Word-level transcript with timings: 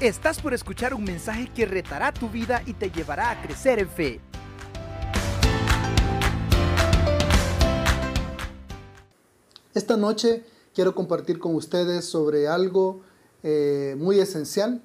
Estás 0.00 0.40
por 0.40 0.54
escuchar 0.54 0.94
un 0.94 1.02
mensaje 1.02 1.50
que 1.52 1.66
retará 1.66 2.14
tu 2.14 2.28
vida 2.28 2.62
y 2.66 2.74
te 2.74 2.88
llevará 2.88 3.32
a 3.32 3.42
crecer 3.42 3.80
en 3.80 3.88
fe. 3.88 4.20
Esta 9.74 9.96
noche 9.96 10.44
quiero 10.72 10.94
compartir 10.94 11.40
con 11.40 11.56
ustedes 11.56 12.04
sobre 12.04 12.46
algo 12.46 13.00
eh, 13.42 13.96
muy 13.98 14.20
esencial 14.20 14.82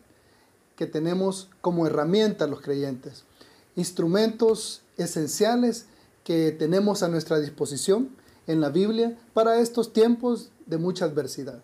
que 0.76 0.88
tenemos 0.88 1.48
como 1.62 1.86
herramienta 1.86 2.48
los 2.48 2.62
creyentes. 2.62 3.24
Instrumentos 3.76 4.82
esenciales 4.98 5.86
que 6.24 6.52
tenemos 6.52 7.04
a 7.04 7.08
nuestra 7.08 7.40
disposición 7.40 8.10
en 8.48 8.62
la 8.62 8.70
Biblia 8.70 9.16
para 9.36 9.60
estos 9.60 9.94
tiempos 9.94 10.50
de 10.66 10.80
mucha 10.80 11.06
adversidad. 11.06 11.62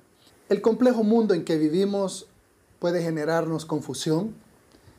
El 0.49 0.61
complejo 0.61 1.03
mundo 1.03 1.33
en 1.33 1.45
que 1.45 1.57
vivimos 1.57 2.27
puede 2.79 3.03
generarnos 3.03 3.65
confusión, 3.65 4.35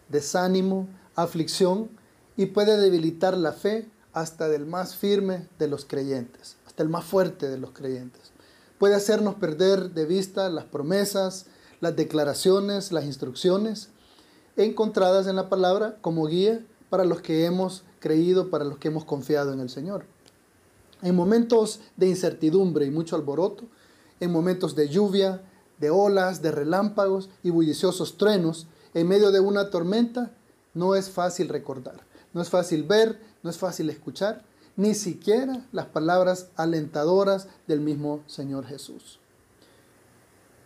desánimo, 0.09 0.89
aflicción 1.15 1.91
y 2.37 2.47
puede 2.47 2.77
debilitar 2.77 3.37
la 3.37 3.53
fe 3.53 3.89
hasta 4.13 4.49
del 4.49 4.67
más 4.67 4.97
firme 4.97 5.49
de 5.59 5.69
los 5.69 5.85
creyentes, 5.85 6.57
hasta 6.67 6.83
el 6.83 6.89
más 6.89 7.05
fuerte 7.05 7.49
de 7.49 7.59
los 7.59 7.71
creyentes. 7.73 8.33
Puede 8.79 8.95
hacernos 8.95 9.35
perder 9.35 9.91
de 9.91 10.07
vista 10.07 10.49
las 10.49 10.65
promesas, 10.65 11.47
las 11.81 11.97
declaraciones, 11.97 12.93
las 12.93 13.05
instrucciones 13.05 13.91
encontradas 14.57 15.27
en 15.27 15.37
la 15.37 15.49
palabra 15.49 15.97
como 16.01 16.27
guía 16.27 16.65
para 16.89 17.05
los 17.05 17.21
que 17.21 17.45
hemos 17.45 17.85
creído, 18.01 18.51
para 18.51 18.65
los 18.65 18.79
que 18.79 18.89
hemos 18.89 19.05
confiado 19.05 19.53
en 19.53 19.61
el 19.61 19.71
Señor. 19.71 20.05
En 21.03 21.15
momentos 21.15 21.81
de 21.97 22.09
incertidumbre 22.09 22.85
y 22.85 22.91
mucho 22.91 23.17
alboroto, 23.17 23.65
en 24.19 24.31
momentos 24.31 24.75
de 24.75 24.89
lluvia, 24.89 25.43
de 25.81 25.91
olas, 25.91 26.43
de 26.43 26.53
relámpagos 26.53 27.31
y 27.43 27.51
bulliciosos 27.51 28.17
truenos, 28.17 28.67
en 28.95 29.09
medio 29.09 29.31
de 29.31 29.41
una 29.41 29.71
tormenta, 29.71 30.33
no 30.75 30.95
es 30.95 31.11
fácil 31.11 31.49
recordar, 31.49 32.07
no 32.33 32.43
es 32.43 32.51
fácil 32.51 32.85
ver, 32.85 33.21
no 33.43 33.51
es 33.51 33.59
fácil 33.59 33.91
escuchar, 33.91 34.45
ni 34.77 34.95
siquiera 34.95 35.67
las 35.73 35.87
palabras 35.87 36.49
alentadoras 36.57 37.49
del 37.67 37.81
mismo 37.81 38.21
Señor 38.27 38.67
Jesús. 38.67 39.19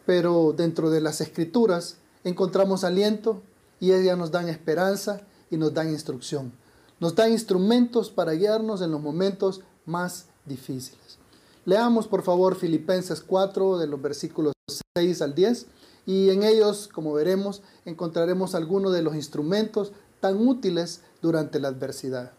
Pero 0.06 0.52
dentro 0.56 0.90
de 0.90 1.00
las 1.00 1.20
escrituras 1.20 1.96
encontramos 2.22 2.84
aliento 2.84 3.42
y 3.80 3.92
ellas 3.92 4.18
nos 4.18 4.30
dan 4.30 4.48
esperanza 4.48 5.22
y 5.50 5.56
nos 5.56 5.72
dan 5.72 5.90
instrucción. 5.90 6.52
Nos 7.00 7.14
dan 7.14 7.32
instrumentos 7.32 8.10
para 8.10 8.32
guiarnos 8.32 8.82
en 8.82 8.90
los 8.90 9.00
momentos 9.00 9.62
más 9.86 10.26
difíciles. 10.44 11.18
Leamos 11.64 12.06
por 12.06 12.22
favor 12.22 12.56
Filipenses 12.56 13.20
4 13.20 13.78
de 13.78 13.86
los 13.86 14.00
versículos 14.00 14.53
6 14.96 15.22
al 15.22 15.34
10 15.34 15.66
y 16.06 16.30
en 16.30 16.44
ellos, 16.44 16.86
como 16.86 17.12
veremos, 17.14 17.62
encontraremos 17.84 18.54
algunos 18.54 18.92
de 18.92 19.02
los 19.02 19.16
instrumentos 19.16 19.90
tan 20.20 20.46
útiles 20.46 21.00
durante 21.20 21.58
la 21.58 21.66
adversidad. 21.66 22.30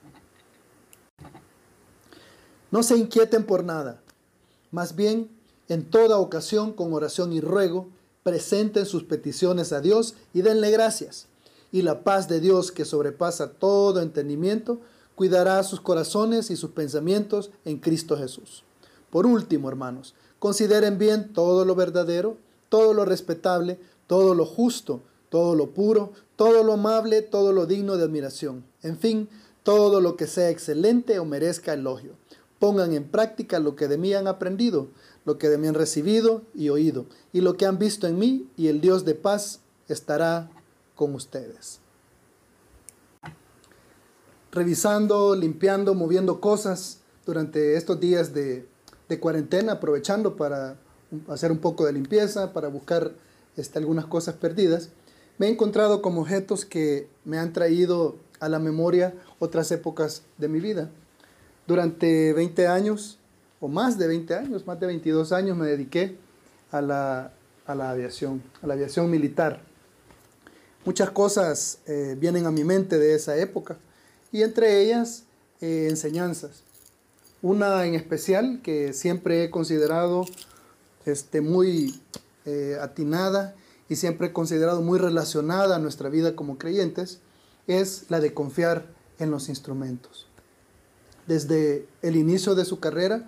No 2.72 2.82
se 2.82 2.96
inquieten 2.96 3.46
por 3.46 3.66
nada, 3.66 4.00
más 4.72 4.96
bien 4.96 5.30
en 5.68 5.84
toda 5.84 6.18
ocasión 6.18 6.72
con 6.72 6.94
oración 6.94 7.34
y 7.34 7.42
ruego, 7.42 7.90
presenten 8.24 8.86
sus 8.86 9.04
peticiones 9.04 9.74
a 9.74 9.82
Dios 9.82 10.16
y 10.34 10.42
denle 10.42 10.72
gracias. 10.72 11.28
Y 11.74 11.82
la 11.82 12.06
paz 12.06 12.30
de 12.30 12.40
Dios 12.40 12.72
que 12.72 12.86
sobrepasa 12.86 13.52
todo 13.52 14.02
entendimiento, 14.02 14.80
cuidará 15.16 15.62
sus 15.64 15.82
corazones 15.82 16.50
y 16.50 16.56
sus 16.56 16.72
pensamientos 16.72 17.52
en 17.66 17.80
Cristo 17.80 18.18
Jesús. 18.18 18.64
Por 19.10 19.26
último, 19.26 19.68
hermanos, 19.68 20.16
consideren 20.40 20.98
bien 20.98 21.34
todo 21.34 21.66
lo 21.66 21.76
verdadero, 21.76 22.38
todo 22.70 22.94
lo 22.94 23.06
respetable, 23.06 23.80
todo 24.08 24.36
lo 24.36 24.46
justo, 24.46 25.02
todo 25.30 25.56
lo 25.56 25.72
puro, 25.72 26.14
todo 26.36 26.64
lo 26.64 26.74
amable, 26.74 27.22
todo 27.22 27.54
lo 27.54 27.66
digno 27.66 27.98
de 27.98 28.04
admiración. 28.04 28.64
En 28.82 28.98
fin, 28.98 29.30
todo 29.64 30.02
lo 30.02 30.16
que 30.16 30.28
sea 30.28 30.50
excelente 30.50 31.20
o 31.20 31.26
merezca 31.26 31.74
elogio. 31.74 32.14
Pongan 32.60 32.94
en 32.94 33.06
práctica 33.06 33.60
lo 33.60 33.76
que 33.76 33.88
de 33.88 33.98
mí 33.98 34.14
han 34.14 34.28
aprendido, 34.28 34.88
lo 35.26 35.38
que 35.38 35.50
de 35.50 35.58
mí 35.58 35.68
han 35.68 35.74
recibido 35.74 36.42
y 36.54 36.70
oído, 36.70 37.06
y 37.34 37.42
lo 37.42 37.58
que 37.58 37.66
han 37.66 37.80
visto 37.80 38.08
en 38.08 38.18
mí, 38.18 38.48
y 38.56 38.68
el 38.68 38.82
Dios 38.82 39.06
de 39.06 39.16
paz 39.16 39.60
estará 39.88 40.50
con 40.96 41.14
ustedes 41.14 41.80
revisando, 44.56 45.36
limpiando, 45.36 45.94
moviendo 45.94 46.40
cosas 46.40 47.02
durante 47.26 47.76
estos 47.76 48.00
días 48.00 48.34
de, 48.34 48.68
cuarentena, 49.20 49.74
aprovechando 49.74 50.36
para 50.36 50.78
hacer 51.28 51.52
un 51.52 51.60
poco 51.60 51.86
de 51.86 51.94
limpieza, 51.94 52.54
para 52.54 52.68
buscar 52.68 53.12
este, 53.58 53.80
algunas 53.80 54.06
cosas 54.06 54.36
perdidas, 54.36 54.90
me 55.38 55.48
he 55.48 55.50
encontrado 55.50 56.02
con 56.02 56.18
objetos 56.18 56.66
que 56.66 57.08
me 57.26 57.38
han 57.38 57.54
traído 57.54 58.16
a 58.40 58.50
la 58.50 58.60
memoria 58.60 59.14
otras 59.40 59.72
épocas 59.72 60.24
de 60.38 60.48
mi 60.48 60.60
vida. 60.60 60.90
Durante 61.68 62.34
20 62.34 62.68
años, 62.68 63.18
o 63.60 63.68
más 63.68 63.98
de 63.98 64.08
20 64.08 64.36
años, 64.36 64.68
más 64.68 64.80
de 64.80 64.88
22 64.88 65.32
años, 65.32 65.58
me 65.58 65.66
dediqué 65.66 66.18
a 66.72 66.82
la, 66.82 67.32
aviación, 67.68 68.44
a 68.62 68.68
la 68.68 68.74
aviación 68.76 69.10
militar. 69.10 69.62
Muchas 70.86 71.10
cosas 71.10 71.80
eh, 71.88 72.16
vienen 72.20 72.46
a 72.46 72.52
mi 72.52 72.64
mente 72.64 73.00
de 73.00 73.16
esa 73.16 73.38
época 73.38 73.78
y 74.32 74.44
entre 74.44 74.82
ellas 74.82 75.24
eh, 75.62 75.88
enseñanzas. 75.90 76.64
Una 77.42 77.86
en 77.86 77.96
especial 77.96 78.60
que 78.64 78.94
siempre 78.94 79.44
he 79.44 79.50
considerado 79.50 80.26
este, 81.06 81.42
muy 81.42 82.02
eh, 82.46 82.78
atinada 82.82 83.56
y 83.90 83.96
siempre 83.96 84.34
considerado 84.34 84.82
muy 84.82 85.00
relacionada 85.00 85.76
a 85.76 85.80
nuestra 85.80 86.10
vida 86.10 86.36
como 86.36 86.58
creyentes 86.58 87.20
es 87.68 88.06
la 88.10 88.20
de 88.20 88.34
confiar 88.34 88.86
en 89.20 89.32
los 89.32 89.50
instrumentos. 89.50 90.28
Desde 91.28 91.88
el 92.02 92.16
inicio 92.16 92.56
de 92.56 92.66
su 92.66 92.80
carrera, 92.80 93.28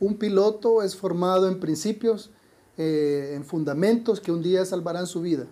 un 0.00 0.16
piloto 0.16 0.82
es 0.82 0.96
formado 0.96 1.48
en 1.48 1.60
principios, 1.60 2.30
eh, 2.76 3.32
en 3.34 3.44
fundamentos 3.44 4.20
que 4.20 4.32
un 4.32 4.42
día 4.42 4.64
salvarán 4.64 5.06
su 5.06 5.20
vida. 5.20 5.46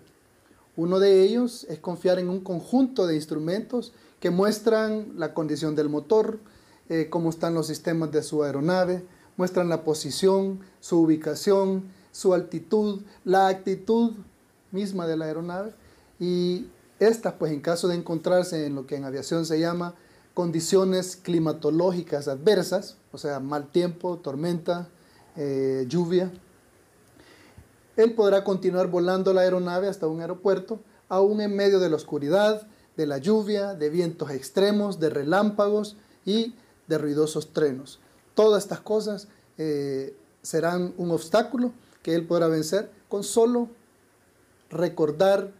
Uno 0.75 0.99
de 0.99 1.23
ellos 1.23 1.65
es 1.69 1.79
confiar 1.79 2.19
en 2.19 2.29
un 2.29 2.41
conjunto 2.41 3.07
de 3.07 3.15
instrumentos 3.15 3.93
que 4.19 4.29
muestran 4.29 5.13
la 5.17 5.33
condición 5.33 5.75
del 5.75 5.89
motor, 5.89 6.39
eh, 6.89 7.07
cómo 7.09 7.29
están 7.29 7.53
los 7.53 7.67
sistemas 7.67 8.11
de 8.11 8.23
su 8.23 8.43
aeronave, 8.43 9.03
muestran 9.41 9.69
la 9.69 9.83
posición, 9.83 10.59
su 10.81 11.01
ubicación, 11.01 11.85
su 12.11 12.35
altitud, 12.35 13.01
la 13.25 13.47
actitud 13.47 14.11
misma 14.71 15.07
de 15.07 15.17
la 15.17 15.25
aeronave 15.25 15.73
y 16.19 16.67
estas 16.99 17.33
pues 17.33 17.51
en 17.51 17.59
caso 17.59 17.87
de 17.87 17.95
encontrarse 17.95 18.67
en 18.67 18.75
lo 18.75 18.85
que 18.85 18.97
en 18.97 19.03
aviación 19.03 19.47
se 19.47 19.59
llama 19.59 19.95
condiciones 20.35 21.15
climatológicas 21.15 22.27
adversas, 22.27 22.97
o 23.11 23.17
sea, 23.17 23.39
mal 23.39 23.71
tiempo, 23.71 24.17
tormenta, 24.17 24.89
eh, 25.35 25.85
lluvia, 25.87 26.31
él 27.95 28.13
podrá 28.13 28.43
continuar 28.43 28.91
volando 28.91 29.33
la 29.33 29.41
aeronave 29.41 29.87
hasta 29.87 30.05
un 30.05 30.21
aeropuerto, 30.21 30.81
aún 31.09 31.41
en 31.41 31.55
medio 31.55 31.79
de 31.79 31.89
la 31.89 31.95
oscuridad, 31.95 32.67
de 32.95 33.07
la 33.07 33.17
lluvia, 33.17 33.73
de 33.73 33.89
vientos 33.89 34.29
extremos, 34.29 34.99
de 34.99 35.09
relámpagos 35.09 35.97
y 36.25 36.53
de 36.87 36.99
ruidosos 36.99 37.53
trenos. 37.53 37.99
Todas 38.35 38.63
estas 38.63 38.79
cosas 38.79 39.27
eh, 39.57 40.15
serán 40.41 40.93
un 40.97 41.11
obstáculo 41.11 41.71
que 42.01 42.15
él 42.15 42.25
podrá 42.25 42.47
vencer 42.47 42.91
con 43.09 43.23
solo 43.23 43.69
recordar 44.69 45.51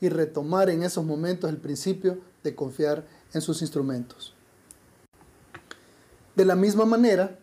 y 0.00 0.08
retomar 0.08 0.70
en 0.70 0.82
esos 0.82 1.04
momentos 1.04 1.50
el 1.50 1.58
principio 1.58 2.18
de 2.42 2.54
confiar 2.54 3.04
en 3.32 3.40
sus 3.40 3.62
instrumentos. 3.62 4.34
De 6.34 6.44
la 6.44 6.56
misma 6.56 6.84
manera, 6.84 7.38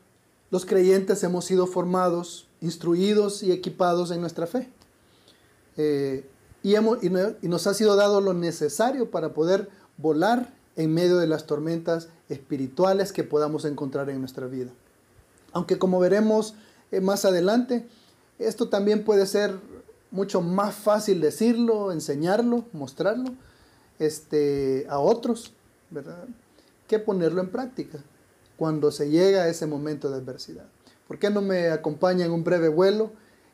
los 0.50 0.66
creyentes 0.66 1.24
hemos 1.24 1.46
sido 1.46 1.66
formados, 1.66 2.48
instruidos 2.60 3.42
y 3.42 3.52
equipados 3.52 4.12
en 4.12 4.20
nuestra 4.20 4.48
fe. 4.48 4.70
Eh, 5.78 6.30
y, 6.64 6.76
nos 7.48 7.68
ha 7.68 7.74
sido 7.74 7.96
dado 7.96 8.22
lo 8.22 8.34
necesario 8.34 9.10
para 9.10 9.34
poder 9.34 9.70
volar 9.98 10.54
en 10.76 10.94
medio 10.94 11.18
de 11.18 11.28
las 11.28 11.46
tormentas 11.46 12.10
espirituales 12.30 13.12
que 13.12 13.24
podamos 13.24 13.66
encontrar 13.66 14.10
en 14.10 14.20
nuestra 14.20 14.48
vida. 14.48 14.72
Aunque 15.52 15.78
como 15.78 16.00
veremos 16.00 16.56
eh, 16.92 17.02
más 17.02 17.26
adelante, 17.26 17.88
esto 18.40 18.70
también 18.70 19.04
puede 19.04 19.26
ser 19.26 19.56
mucho 20.12 20.42
más 20.42 20.76
fácil 20.76 21.22
decirlo, 21.22 21.92
enseñarlo, 21.92 22.66
mostrarlo 22.74 23.34
este, 24.00 24.86
a 24.90 25.00
otros, 25.00 25.54
¿verdad? 25.90 26.26
Que 26.88 27.00
ponerlo 27.00 27.42
en 27.42 27.50
práctica 27.50 28.00
cuando 28.58 28.92
se 28.92 29.10
llega 29.10 29.44
a 29.44 29.48
ese 29.48 29.68
momento 29.68 30.10
de 30.10 30.18
adversidad. 30.18 30.66
¿Por 31.08 31.20
qué 31.20 31.30
no 31.30 31.42
me 31.42 31.70
acompaña 31.70 32.26
en 32.26 32.32
un 32.32 32.44
breve 32.44 32.70
vuelo 32.70 33.12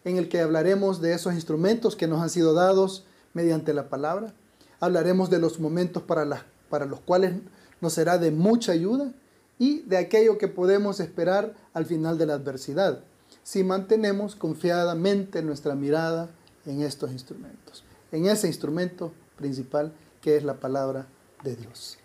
en 0.07 0.17
el 0.17 0.29
que 0.29 0.39
hablaremos 0.39 1.01
de 1.01 1.13
esos 1.13 1.33
instrumentos 1.33 1.95
que 1.95 2.07
nos 2.07 2.21
han 2.21 2.29
sido 2.29 2.53
dados 2.53 3.03
mediante 3.33 3.73
la 3.73 3.89
palabra. 3.89 4.33
Hablaremos 4.79 5.29
de 5.29 5.39
los 5.39 5.59
momentos 5.59 6.01
para, 6.03 6.45
para 6.69 6.85
los 6.85 6.99
cuales 6.99 7.33
nos 7.81 7.93
será 7.93 8.17
de 8.17 8.31
mucha 8.31 8.71
ayuda 8.71 9.11
y 9.59 9.79
de 9.81 9.97
aquello 9.97 10.37
que 10.37 10.47
podemos 10.47 10.99
esperar 10.99 11.55
al 11.73 11.85
final 11.85 12.17
de 12.17 12.25
la 12.25 12.35
adversidad, 12.35 13.03
si 13.43 13.63
mantenemos 13.63 14.35
confiadamente 14.35 15.41
nuestra 15.41 15.75
mirada 15.75 16.29
en 16.65 16.81
estos 16.81 17.11
instrumentos. 17.11 17.83
en 18.09 18.25
ese 18.25 18.47
instrumento 18.47 19.11
principal 19.35 19.91
que 20.21 20.37
es 20.37 20.43
la 20.43 20.61
palabra 20.61 21.07
de 21.43 21.57
Dios. 21.57 21.97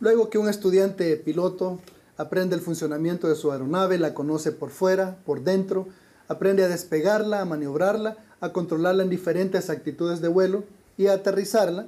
Luego 0.00 0.30
que 0.30 0.38
un 0.38 0.48
estudiante 0.48 1.16
piloto 1.16 1.80
aprende 2.16 2.56
el 2.56 2.60
funcionamiento 2.60 3.28
de 3.28 3.36
su 3.36 3.52
aeronave, 3.52 3.98
la 3.98 4.14
conoce 4.14 4.50
por 4.50 4.70
fuera, 4.70 5.18
por 5.24 5.42
dentro, 5.42 5.86
aprende 6.26 6.64
a 6.64 6.68
despegarla, 6.68 7.40
a 7.40 7.44
maniobrarla, 7.44 8.16
a 8.40 8.52
controlarla 8.52 9.04
en 9.04 9.10
diferentes 9.10 9.70
actitudes 9.70 10.20
de 10.20 10.28
vuelo 10.28 10.64
y 10.98 11.06
aterrizarla, 11.06 11.86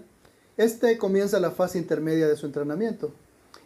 este 0.57 0.97
comienza 0.97 1.39
la 1.41 1.51
fase 1.51 1.79
intermedia 1.79 2.29
de 2.29 2.37
su 2.37 2.47
entrenamiento. 2.47 3.13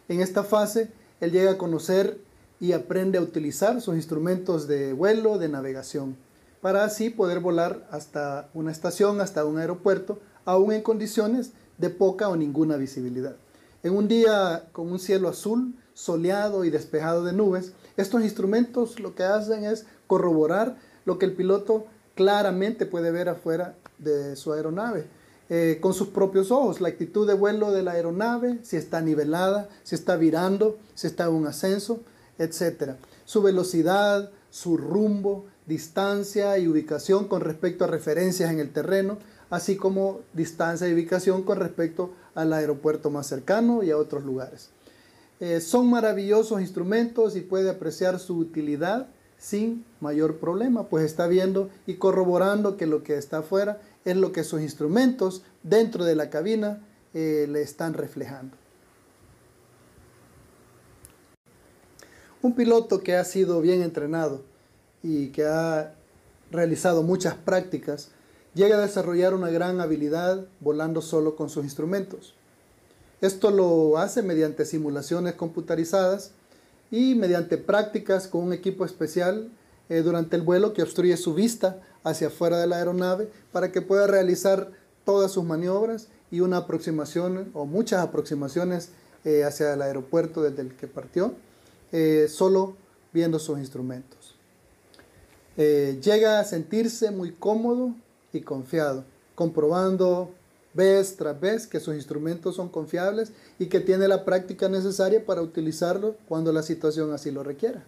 En 0.09 0.19
esta 0.19 0.43
fase, 0.43 0.91
él 1.21 1.31
llega 1.31 1.51
a 1.51 1.57
conocer 1.57 2.17
y 2.59 2.73
aprende 2.73 3.17
a 3.17 3.21
utilizar 3.21 3.79
sus 3.81 3.95
instrumentos 3.95 4.67
de 4.67 4.93
vuelo, 4.93 5.37
de 5.37 5.47
navegación, 5.47 6.17
para 6.61 6.83
así 6.83 7.09
poder 7.09 7.39
volar 7.39 7.87
hasta 7.91 8.49
una 8.53 8.71
estación, 8.71 9.21
hasta 9.21 9.45
un 9.45 9.57
aeropuerto, 9.57 10.19
aún 10.45 10.71
en 10.73 10.81
condiciones 10.81 11.51
de 11.77 11.89
poca 11.89 12.27
o 12.27 12.35
ninguna 12.35 12.77
visibilidad. 12.77 13.35
En 13.83 13.95
un 13.95 14.07
día 14.07 14.67
con 14.71 14.91
un 14.91 14.99
cielo 14.99 15.29
azul, 15.29 15.75
soleado 15.93 16.65
y 16.65 16.71
despejado 16.71 17.23
de 17.23 17.33
nubes, 17.33 17.73
estos 17.97 18.23
instrumentos 18.23 18.99
lo 18.99 19.13
que 19.15 19.23
hacen 19.23 19.63
es 19.63 19.85
corroborar 20.07 20.77
lo 21.05 21.19
que 21.19 21.25
el 21.25 21.33
piloto 21.33 21.85
claramente 22.15 22.85
puede 22.85 23.11
ver 23.11 23.29
afuera 23.29 23.75
de 23.99 24.35
su 24.35 24.53
aeronave. 24.53 25.05
Eh, 25.47 25.77
con 25.79 25.93
sus 25.93 26.07
propios 26.07 26.49
ojos, 26.49 26.81
la 26.81 26.87
actitud 26.87 27.27
de 27.27 27.35
vuelo 27.35 27.71
de 27.71 27.83
la 27.83 27.91
aeronave, 27.91 28.57
si 28.63 28.77
está 28.77 29.01
nivelada, 29.01 29.69
si 29.83 29.93
está 29.93 30.15
virando, 30.15 30.79
si 30.95 31.05
está 31.05 31.25
en 31.25 31.33
un 31.33 31.45
ascenso, 31.45 31.99
etc. 32.39 32.93
Su 33.25 33.43
velocidad, 33.43 34.31
su 34.49 34.75
rumbo, 34.75 35.45
distancia 35.67 36.57
y 36.57 36.67
ubicación 36.67 37.27
con 37.27 37.41
respecto 37.41 37.83
a 37.83 37.87
referencias 37.87 38.51
en 38.51 38.59
el 38.59 38.71
terreno, 38.71 39.19
así 39.51 39.75
como 39.75 40.21
distancia 40.33 40.87
y 40.87 40.93
ubicación 40.93 41.43
con 41.43 41.59
respecto 41.59 42.13
al 42.33 42.51
aeropuerto 42.51 43.11
más 43.11 43.27
cercano 43.27 43.83
y 43.83 43.91
a 43.91 43.97
otros 43.97 44.23
lugares. 44.23 44.69
Eh, 45.39 45.61
son 45.61 45.89
maravillosos 45.89 46.61
instrumentos 46.61 47.35
y 47.35 47.41
puede 47.41 47.69
apreciar 47.69 48.19
su 48.19 48.37
utilidad 48.37 49.09
sin 49.37 49.85
mayor 49.99 50.37
problema, 50.37 50.87
pues 50.87 51.05
está 51.05 51.27
viendo 51.27 51.69
y 51.85 51.95
corroborando 51.95 52.77
que 52.77 52.87
lo 52.87 53.03
que 53.03 53.17
está 53.17 53.39
afuera 53.39 53.79
es 54.05 54.15
lo 54.15 54.31
que 54.31 54.43
sus 54.43 54.61
instrumentos 54.61 55.41
dentro 55.63 56.05
de 56.05 56.15
la 56.15 56.29
cabina 56.29 56.81
eh, 57.13 57.47
le 57.49 57.61
están 57.61 57.93
reflejando. 57.95 58.55
Un 62.41 62.53
piloto 62.53 63.01
que 63.01 63.15
ha 63.15 63.23
sido 63.25 63.59
bien 63.59 63.81
entrenado 63.81 64.43
y 65.01 65.29
que 65.29 65.45
ha 65.45 65.95
realizado 66.51 67.01
muchas 67.01 67.33
prácticas 67.33 68.11
llega 68.53 68.77
a 68.77 68.81
desarrollar 68.81 69.33
una 69.33 69.49
gran 69.49 69.81
habilidad 69.81 70.45
volando 70.59 71.01
solo 71.01 71.35
con 71.35 71.49
sus 71.49 71.63
instrumentos. 71.63 72.35
Esto 73.21 73.49
lo 73.49 73.97
hace 73.97 74.21
mediante 74.21 74.65
simulaciones 74.65 75.33
computarizadas 75.33 76.31
y 76.91 77.15
mediante 77.15 77.57
prácticas 77.57 78.27
con 78.27 78.43
un 78.43 78.53
equipo 78.53 78.85
especial 78.85 79.49
eh, 79.89 80.01
durante 80.01 80.35
el 80.35 80.43
vuelo 80.43 80.73
que 80.73 80.83
obstruye 80.83 81.17
su 81.17 81.33
vista 81.33 81.81
hacia 82.05 82.27
afuera 82.27 82.57
de 82.57 82.67
la 82.67 82.77
aeronave 82.77 83.29
para 83.51 83.73
que 83.73 83.81
pueda 83.81 84.07
realizar 84.07 84.71
todas 85.03 85.33
sus 85.33 85.43
maniobras 85.43 86.07
y 86.31 86.39
una 86.39 86.57
aproximación 86.57 87.51
o 87.53 87.65
muchas 87.65 88.01
aproximaciones 88.01 88.91
eh, 89.25 89.43
hacia 89.43 89.73
el 89.73 89.81
aeropuerto 89.81 90.41
desde 90.41 90.61
el 90.61 90.75
que 90.75 90.87
partió, 90.87 91.33
eh, 91.91 92.27
solo 92.29 92.77
viendo 93.11 93.39
sus 93.39 93.59
instrumentos. 93.59 94.35
llega 95.57 96.39
a 96.39 96.43
sentirse 96.43 97.11
muy 97.11 97.31
cómodo 97.31 97.93
y 98.33 98.41
confiado, 98.41 99.03
comprobando 99.35 100.31
vez 100.75 101.15
tras 101.15 101.39
vez 101.39 101.67
que 101.67 101.79
sus 101.79 101.95
instrumentos 101.95 102.55
son 102.57 102.69
confiables 102.69 103.31
y 103.57 103.67
que 103.67 103.79
tiene 103.79 104.07
la 104.07 104.25
práctica 104.25 104.67
necesaria 104.67 105.25
para 105.25 105.41
utilizarlo 105.41 106.17
cuando 106.27 106.51
la 106.51 106.61
situación 106.61 107.13
así 107.13 107.31
lo 107.31 107.43
requiera. 107.43 107.83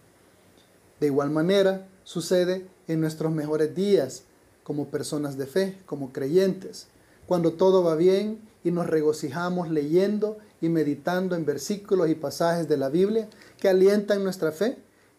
De 0.99 1.07
igual 1.07 1.29
manera, 1.29 1.85
sucede 2.07 2.65
en 2.87 3.01
nuestros 3.01 3.33
mejores 3.33 3.75
días 3.75 4.23
como 4.63 4.87
personas 4.87 5.37
de 5.37 5.45
fe, 5.45 5.77
como 5.85 6.13
creyentes, 6.13 6.87
cuando 7.27 7.51
todo 7.51 7.83
va 7.83 7.95
bien 7.95 8.39
y 8.63 8.71
nos 8.71 8.87
regocijamos 8.87 9.69
leyendo 9.69 10.37
y 10.61 10.69
meditando 10.69 11.35
en 11.35 11.45
versículos 11.45 12.09
y 12.09 12.15
pasajes 12.15 12.69
de 12.69 12.77
la 12.77 12.87
Biblia 12.87 13.27
que 13.59 13.67
alientan 13.67 14.23
nuestra 14.23 14.53
fe 14.53 14.77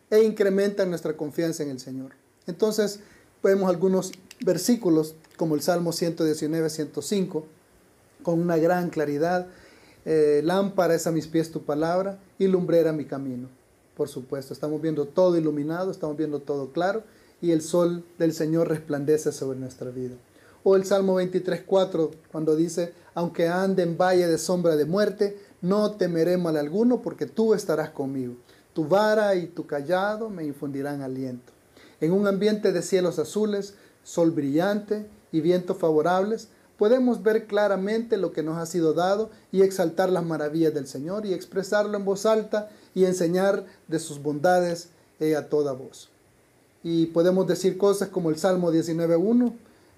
e 0.09 0.23
incrementan 0.23 0.89
nuestra 0.89 1.15
confianza 1.15 1.63
en 1.63 1.69
el 1.69 1.79
Señor. 1.79 2.13
Entonces, 2.47 3.01
vemos 3.43 3.69
algunos 3.69 4.13
versículos 4.41 5.15
como 5.37 5.57
el 5.57 5.61
Salmo 5.61 5.93
119, 5.93 6.71
105, 6.71 7.45
con 8.23 8.41
una 8.41 8.57
gran 8.57 8.89
claridad. 8.89 9.47
Eh, 10.07 10.41
lámpara 10.43 10.95
es 10.95 11.07
a 11.07 11.13
mis 11.13 11.27
pies 11.27 11.53
tu 11.53 11.65
palabra 11.65 12.19
y 12.39 12.47
lumbrera 12.47 12.95
mi 12.95 13.05
camino. 13.05 13.58
Por 13.99 14.09
supuesto, 14.09 14.55
estamos 14.55 14.81
viendo 14.81 15.07
todo 15.07 15.37
iluminado, 15.37 15.91
estamos 15.91 16.17
viendo 16.17 16.39
todo 16.39 16.71
claro 16.71 17.03
y 17.43 17.51
el 17.51 17.63
sol 17.63 18.05
del 18.17 18.33
Señor 18.33 18.69
resplandece 18.69 19.33
sobre 19.33 19.59
nuestra 19.59 19.91
vida. 19.91 20.15
O 20.63 20.77
el 20.77 20.85
Salmo 20.85 21.17
23, 21.17 21.65
4, 21.67 22.13
cuando 22.31 22.55
dice, 22.55 22.95
aunque 23.15 23.49
ande 23.49 23.83
en 23.83 23.99
valle 23.99 24.29
de 24.29 24.39
sombra 24.39 24.77
de 24.77 24.85
muerte, 24.85 25.37
no 25.63 25.97
temeré 25.97 26.37
mal 26.37 26.57
alguno 26.57 27.03
porque 27.03 27.27
tú 27.27 27.55
estarás 27.55 27.91
conmigo. 27.91 28.35
Tu 28.73 28.87
vara 28.87 29.35
y 29.35 29.49
tu 29.49 29.67
callado 29.67 30.31
me 30.31 30.45
infundirán 30.45 31.03
aliento. 31.03 31.53
En 32.01 32.13
un 32.13 32.29
ambiente 32.29 32.71
de 32.71 32.83
cielos 32.83 33.19
azules, 33.19 33.75
sol 34.05 34.31
brillante 34.31 35.09
y 35.33 35.41
vientos 35.41 35.77
favorables, 35.77 36.51
podemos 36.79 37.23
ver 37.23 37.47
claramente 37.47 38.17
lo 38.17 38.33
que 38.33 38.43
nos 38.43 38.57
ha 38.57 38.65
sido 38.65 38.95
dado 38.95 39.31
y 39.53 39.63
exaltar 39.63 40.09
las 40.11 40.25
maravillas 40.25 40.73
del 40.73 40.87
Señor 40.87 41.27
y 41.27 41.35
expresarlo 41.35 41.99
en 41.99 42.05
voz 42.05 42.25
alta 42.25 42.71
y 42.95 43.05
enseñar 43.05 43.67
de 43.89 43.99
sus 43.99 44.23
bondades 44.23 44.89
eh, 45.21 45.37
a 45.37 45.49
toda 45.49 45.73
voz. 45.73 46.09
Y 46.85 47.07
podemos 47.07 47.47
decir 47.49 47.77
cosas 47.77 48.09
como 48.09 48.31
el 48.31 48.39
Salmo 48.39 48.73
19.1, 48.73 49.53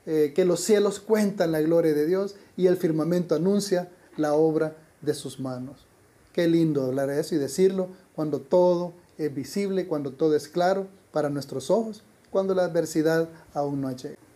eh, 0.06 0.32
que 0.34 0.46
los 0.46 0.60
cielos 0.60 0.98
cuentan 0.98 1.52
la 1.52 1.60
gloria 1.60 1.92
de 1.92 2.06
Dios 2.06 2.34
y 2.56 2.66
el 2.66 2.78
firmamento 2.78 3.34
anuncia 3.34 3.90
la 4.16 4.32
obra 4.32 4.74
de 5.02 5.12
sus 5.12 5.38
manos. 5.38 5.86
Qué 6.32 6.48
lindo 6.48 6.84
hablar 6.84 7.10
eso 7.10 7.34
y 7.34 7.38
decirlo 7.38 7.88
cuando 8.14 8.40
todo 8.40 8.94
es 9.18 9.32
visible, 9.34 9.86
cuando 9.86 10.12
todo 10.12 10.34
es 10.34 10.48
claro 10.48 10.86
para 11.12 11.28
nuestros 11.28 11.70
ojos, 11.70 12.02
cuando 12.30 12.54
la 12.54 12.64
adversidad 12.64 13.28
aún 13.52 13.82
no 13.82 13.88
ha 13.88 13.92
llegado. 13.92 14.29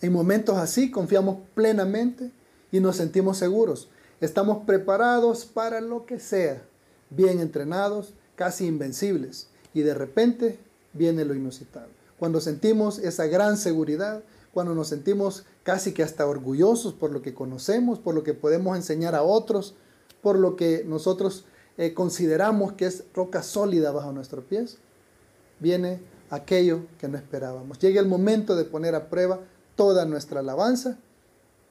En 0.00 0.12
momentos 0.12 0.58
así 0.58 0.90
confiamos 0.90 1.38
plenamente 1.54 2.30
y 2.70 2.80
nos 2.80 2.96
sentimos 2.96 3.38
seguros. 3.38 3.88
Estamos 4.20 4.64
preparados 4.64 5.44
para 5.44 5.80
lo 5.80 6.06
que 6.06 6.18
sea, 6.18 6.62
bien 7.10 7.40
entrenados, 7.40 8.14
casi 8.36 8.66
invencibles. 8.66 9.48
Y 9.72 9.82
de 9.82 9.94
repente 9.94 10.58
viene 10.92 11.24
lo 11.24 11.34
inusitado. 11.34 11.88
Cuando 12.18 12.40
sentimos 12.40 12.98
esa 12.98 13.26
gran 13.26 13.56
seguridad, 13.56 14.22
cuando 14.52 14.74
nos 14.74 14.88
sentimos 14.88 15.44
casi 15.62 15.92
que 15.92 16.02
hasta 16.02 16.26
orgullosos 16.26 16.94
por 16.94 17.10
lo 17.10 17.22
que 17.22 17.34
conocemos, 17.34 17.98
por 17.98 18.14
lo 18.14 18.22
que 18.22 18.34
podemos 18.34 18.76
enseñar 18.76 19.14
a 19.14 19.22
otros, 19.22 19.74
por 20.22 20.38
lo 20.38 20.56
que 20.56 20.84
nosotros 20.86 21.44
eh, 21.76 21.92
consideramos 21.92 22.72
que 22.74 22.86
es 22.86 23.04
roca 23.14 23.42
sólida 23.42 23.90
bajo 23.90 24.12
nuestros 24.12 24.44
pies, 24.44 24.78
viene 25.58 26.00
aquello 26.30 26.86
que 26.98 27.08
no 27.08 27.18
esperábamos. 27.18 27.78
Llega 27.78 28.00
el 28.00 28.06
momento 28.06 28.54
de 28.56 28.64
poner 28.64 28.94
a 28.94 29.10
prueba 29.10 29.40
toda 29.76 30.04
nuestra 30.04 30.40
alabanza, 30.40 30.98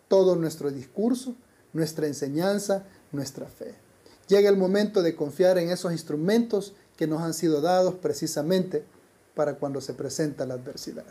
todo 0.08 0.36
nuestro 0.36 0.72
discurso, 0.72 1.36
nuestra 1.74 2.08
enseñanza, 2.08 2.84
nuestra 3.12 3.48
fe. 3.48 3.76
Llega 4.28 4.50
el 4.50 4.58
momento 4.58 5.02
de 5.02 5.16
confiar 5.16 5.58
en 5.58 5.70
esos 5.70 5.92
instrumentos 5.92 6.74
que 6.98 7.08
nos 7.08 7.22
han 7.22 7.34
sido 7.34 7.62
dados 7.62 7.96
precisamente 7.96 8.86
para 9.36 9.56
cuando 9.56 9.82
se 9.82 9.94
presenta 9.94 10.46
la 10.46 10.54
adversidad. 10.56 11.06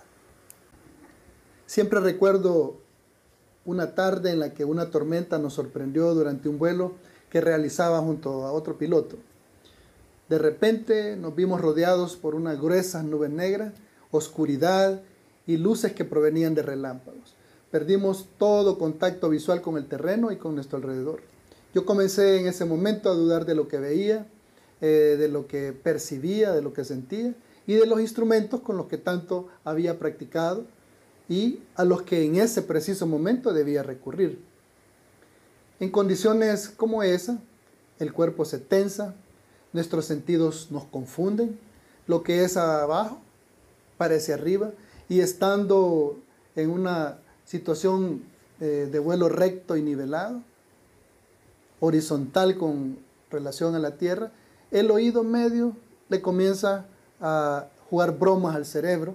Siempre 1.67 2.01
recuerdo 2.01 2.77
una 3.65 3.95
tarde 3.95 4.31
en 4.31 4.41
la 4.41 4.55
que 4.55 4.65
una 4.65 4.91
tormenta 4.91 5.39
nos 5.39 5.55
sorprendió 5.55 6.15
durante 6.15 6.49
un 6.49 6.59
vuelo 6.59 6.95
que 7.31 7.41
realizaba 7.41 8.01
junto 8.01 8.45
a 8.45 8.53
otro 8.53 8.79
piloto. 8.79 9.17
De 10.29 10.39
repente 10.39 11.17
nos 11.17 11.35
vimos 11.35 11.61
rodeados 11.61 12.17
por 12.17 12.35
una 12.35 12.55
gruesa 12.55 13.03
nube 13.03 13.29
negra, 13.29 13.73
oscuridad 14.11 15.03
y 15.47 15.57
luces 15.57 15.93
que 15.93 16.05
provenían 16.05 16.55
de 16.55 16.63
relámpagos. 16.63 17.35
Perdimos 17.71 18.29
todo 18.39 18.79
contacto 18.79 19.31
visual 19.31 19.63
con 19.63 19.77
el 19.77 19.87
terreno 19.87 20.31
y 20.31 20.37
con 20.37 20.55
nuestro 20.55 20.77
alrededor. 20.77 21.21
Yo 21.75 21.87
comencé 21.87 22.39
en 22.39 22.47
ese 22.47 22.65
momento 22.65 23.11
a 23.11 23.15
dudar 23.15 23.47
de 23.47 23.55
lo 23.55 23.67
que 23.67 23.79
veía, 23.79 24.27
eh, 24.81 25.17
de 25.19 25.29
lo 25.29 25.47
que 25.47 25.73
percibía, 25.73 26.53
de 26.53 26.61
lo 26.61 26.73
que 26.73 26.85
sentía 26.85 27.35
y 27.67 27.75
de 27.75 27.87
los 27.87 28.01
instrumentos 28.01 28.61
con 28.61 28.77
los 28.77 28.87
que 28.87 28.99
tanto 28.99 29.49
había 29.65 29.99
practicado 29.99 30.67
y 31.29 31.61
a 31.75 31.85
los 31.85 32.03
que 32.03 32.25
en 32.25 32.37
ese 32.37 32.63
preciso 32.63 33.07
momento 33.07 33.53
debía 33.53 33.83
recurrir. 33.83 34.39
En 35.81 35.91
condiciones 35.91 36.69
como 36.69 37.03
esa, 37.03 37.39
el 37.99 38.13
cuerpo 38.13 38.45
se 38.45 38.59
tensa, 38.59 39.15
nuestros 39.73 40.05
sentidos 40.05 40.69
nos 40.71 40.85
confunden, 40.85 41.59
lo 42.07 42.23
que 42.23 42.45
es 42.45 42.57
abajo 42.57 43.21
parece 43.97 44.35
arriba 44.35 44.73
y 45.13 45.21
estando 45.21 46.19
en 46.57 46.71
una 46.71 47.19
situación 47.45 48.23
eh, 48.61 48.89
de 48.91 48.99
vuelo 48.99 49.29
recto 49.29 49.77
y 49.77 49.83
nivelado, 49.83 50.41
horizontal 51.81 52.57
con 52.57 52.97
relación 53.31 53.75
a 53.75 53.79
la 53.79 53.99
tierra, 53.99 54.33
el 54.71 54.91
oído 54.91 55.23
medio 55.23 55.77
le 56.09 56.23
comienza 56.23 56.87
a 57.21 57.67
jugar 57.91 58.19
bromas 58.19 58.57
al 58.57 58.65
cerebro 58.65 59.15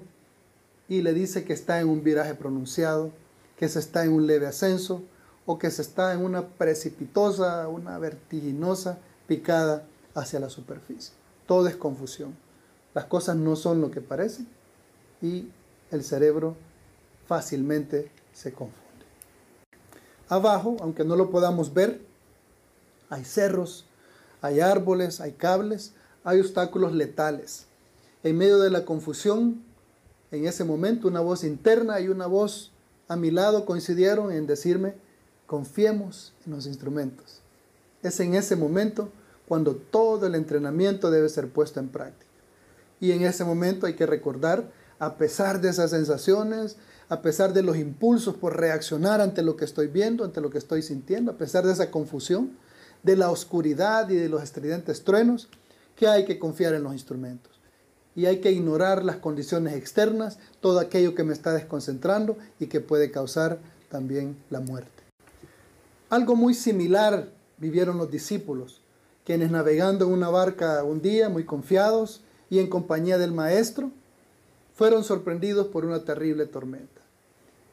y 0.88 1.02
le 1.02 1.16
dice 1.16 1.44
que 1.46 1.54
está 1.54 1.82
en 1.82 1.90
un 1.90 2.04
viraje 2.04 2.36
pronunciado, 2.36 3.10
que 3.58 3.68
se 3.68 3.80
está 3.80 4.04
en 4.04 4.14
un 4.14 4.28
leve 4.28 4.46
ascenso 4.46 5.02
o 5.48 5.58
que 5.58 5.72
se 5.72 5.82
está 5.82 6.14
en 6.14 6.24
una 6.24 6.48
precipitosa, 6.48 7.68
una 7.70 7.98
vertiginosa 7.98 9.00
picada 9.26 9.84
hacia 10.14 10.40
la 10.40 10.52
superficie. 10.52 11.16
Todo 11.48 11.68
es 11.68 11.76
confusión. 11.76 12.36
Las 12.94 13.06
cosas 13.06 13.36
no 13.36 13.56
son 13.56 13.82
lo 13.82 13.90
que 13.90 14.02
parecen 14.02 14.48
y 15.24 15.48
el 15.92 16.04
cerebro 16.04 16.56
fácilmente 17.28 18.12
se 18.34 18.54
confunde. 18.54 18.88
Abajo, 20.30 20.78
aunque 20.82 21.04
no 21.04 21.16
lo 21.16 21.30
podamos 21.30 21.74
ver, 21.74 22.02
hay 23.10 23.24
cerros, 23.24 23.86
hay 24.42 24.60
árboles, 24.60 25.22
hay 25.22 25.34
cables, 25.34 25.94
hay 26.24 26.40
obstáculos 26.40 26.94
letales. 26.94 27.66
En 28.24 28.38
medio 28.38 28.60
de 28.60 28.70
la 28.70 28.86
confusión, 28.86 29.64
en 30.32 30.46
ese 30.46 30.64
momento 30.64 31.08
una 31.08 31.22
voz 31.22 31.44
interna 31.44 32.00
y 32.02 32.10
una 32.10 32.28
voz 32.28 32.72
a 33.08 33.16
mi 33.16 33.32
lado 33.32 33.66
coincidieron 33.66 34.32
en 34.32 34.48
decirme, 34.48 34.96
confiemos 35.46 36.34
en 36.46 36.54
los 36.54 36.66
instrumentos. 36.66 37.42
Es 38.04 38.20
en 38.20 38.36
ese 38.36 38.56
momento 38.56 39.10
cuando 39.48 39.76
todo 39.76 40.28
el 40.28 40.36
entrenamiento 40.36 41.10
debe 41.10 41.30
ser 41.30 41.48
puesto 41.48 41.80
en 41.80 41.88
práctica. 41.88 42.26
Y 43.00 43.12
en 43.12 43.24
ese 43.24 43.46
momento 43.46 43.86
hay 43.86 43.94
que 43.94 44.06
recordar, 44.06 44.70
a 45.00 45.18
pesar 45.18 45.62
de 45.62 45.70
esas 45.70 45.92
sensaciones, 45.92 46.78
a 47.10 47.22
pesar 47.22 47.54
de 47.54 47.64
los 47.64 47.78
impulsos 47.78 48.36
por 48.36 48.58
reaccionar 48.58 49.22
ante 49.22 49.44
lo 49.44 49.56
que 49.56 49.66
estoy 49.66 49.88
viendo, 49.88 50.24
ante 50.24 50.42
lo 50.42 50.50
que 50.50 50.58
estoy 50.58 50.82
sintiendo, 50.82 51.32
a 51.32 51.38
pesar 51.38 51.66
de 51.66 51.74
esa 51.74 51.92
confusión, 51.92 52.58
de 53.04 53.16
la 53.16 53.30
oscuridad 53.30 54.10
y 54.10 54.16
de 54.16 54.30
los 54.30 54.44
estridentes 54.44 55.04
truenos, 55.04 55.50
que 55.96 56.08
hay 56.08 56.26
que 56.26 56.40
confiar 56.40 56.74
en 56.74 56.84
los 56.84 56.94
instrumentos. 56.94 57.54
Y 58.16 58.26
hay 58.26 58.42
que 58.42 58.52
ignorar 58.52 59.06
las 59.06 59.18
condiciones 59.18 59.76
externas, 59.76 60.40
todo 60.60 60.80
aquello 60.80 61.14
que 61.14 61.24
me 61.24 61.34
está 61.34 61.54
desconcentrando 61.54 62.38
y 62.60 62.68
que 62.68 62.82
puede 62.82 63.12
causar 63.12 63.60
también 63.90 64.36
la 64.50 64.60
muerte. 64.60 65.04
Algo 66.10 66.36
muy 66.36 66.54
similar 66.54 67.30
vivieron 67.58 67.98
los 67.98 68.10
discípulos, 68.10 68.82
quienes 69.24 69.52
navegando 69.52 70.06
en 70.06 70.14
una 70.14 70.30
barca 70.30 70.84
un 70.84 71.02
día, 71.02 71.30
muy 71.30 71.46
confiados 71.46 72.22
y 72.50 72.60
en 72.60 72.70
compañía 72.70 73.18
del 73.18 73.34
Maestro, 73.34 73.92
fueron 74.78 75.04
sorprendidos 75.04 75.68
por 75.68 75.86
una 75.86 76.06
terrible 76.06 76.46
tormenta. 76.46 77.02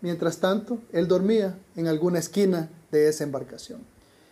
Mientras 0.00 0.38
tanto, 0.38 0.78
él 0.90 1.06
dormía 1.06 1.58
en 1.76 1.86
alguna 1.86 2.18
esquina 2.18 2.70
de 2.90 3.08
esa 3.08 3.24
embarcación. 3.24 3.82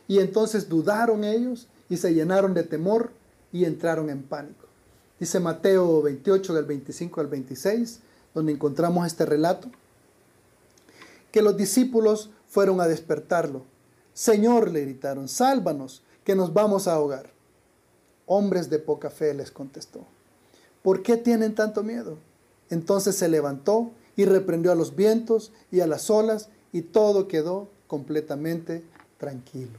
Y 0.08 0.20
entonces 0.20 0.70
dudaron 0.70 1.22
ellos 1.22 1.68
y 1.90 1.98
se 1.98 2.14
llenaron 2.14 2.54
de 2.54 2.62
temor 2.62 3.12
y 3.52 3.66
entraron 3.66 4.08
en 4.08 4.22
pánico. 4.22 4.66
Dice 5.20 5.38
Mateo 5.38 6.00
28 6.00 6.54
del 6.54 6.64
25 6.64 7.20
al 7.20 7.26
26, 7.26 8.00
donde 8.34 8.52
encontramos 8.52 9.06
este 9.06 9.26
relato, 9.26 9.70
que 11.30 11.42
los 11.42 11.58
discípulos 11.58 12.30
fueron 12.48 12.80
a 12.80 12.88
despertarlo. 12.88 13.64
Señor, 14.14 14.70
le 14.70 14.80
gritaron, 14.80 15.28
sálvanos, 15.28 16.02
que 16.24 16.34
nos 16.34 16.54
vamos 16.54 16.88
a 16.88 16.94
ahogar. 16.94 17.30
Hombres 18.24 18.70
de 18.70 18.78
poca 18.78 19.10
fe 19.10 19.34
les 19.34 19.50
contestó. 19.50 20.06
¿Por 20.82 21.02
qué 21.02 21.18
tienen 21.18 21.54
tanto 21.54 21.82
miedo? 21.82 22.16
Entonces 22.72 23.16
se 23.16 23.28
levantó 23.28 23.92
y 24.16 24.24
reprendió 24.24 24.72
a 24.72 24.74
los 24.74 24.96
vientos 24.96 25.52
y 25.70 25.80
a 25.80 25.86
las 25.86 26.08
olas 26.08 26.48
y 26.72 26.80
todo 26.80 27.28
quedó 27.28 27.68
completamente 27.86 28.82
tranquilo. 29.18 29.78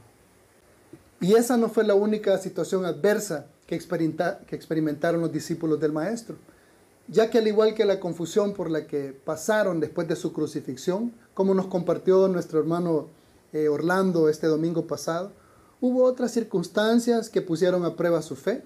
Y 1.20 1.34
esa 1.34 1.56
no 1.56 1.68
fue 1.68 1.82
la 1.82 1.96
única 1.96 2.38
situación 2.38 2.84
adversa 2.84 3.46
que, 3.66 3.74
experimentaron 3.74 5.20
los 5.20 5.32
discípulos 5.32 5.80
del 5.80 5.90
Maestro, 5.90 6.36
ya 7.08 7.30
que 7.30 7.38
al 7.38 7.48
igual 7.48 7.74
que 7.74 7.84
la 7.84 7.98
confusión 7.98 8.54
por 8.54 8.70
la 8.70 8.86
que 8.86 9.12
pasaron 9.12 9.80
después 9.80 10.06
de 10.06 10.14
su 10.14 10.32
crucifixión, 10.32 11.12
como 11.34 11.52
nos 11.52 11.66
compartió 11.66 12.28
nuestro 12.28 12.60
hermano 12.60 13.08
eh, 13.52 13.66
Orlando 13.66 14.28
este 14.28 14.46
domingo 14.46 14.86
pasado, 14.86 15.32
hubo 15.80 16.04
otras 16.04 16.30
circunstancias 16.30 17.28
que 17.28 17.42
pusieron 17.42 17.84
a 17.84 17.96
prueba 17.96 18.22
su 18.22 18.36
fe 18.36 18.62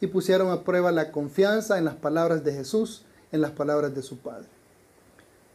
y 0.00 0.06
pusieron 0.06 0.52
a 0.52 0.62
prueba 0.62 0.92
la 0.92 1.10
confianza 1.10 1.76
en 1.78 1.86
las 1.86 1.96
palabras 1.96 2.44
de 2.44 2.52
Jesús, 2.52 3.04
en 3.32 3.40
las 3.40 3.50
palabras 3.52 3.94
de 3.94 4.02
su 4.02 4.18
Padre. 4.18 4.48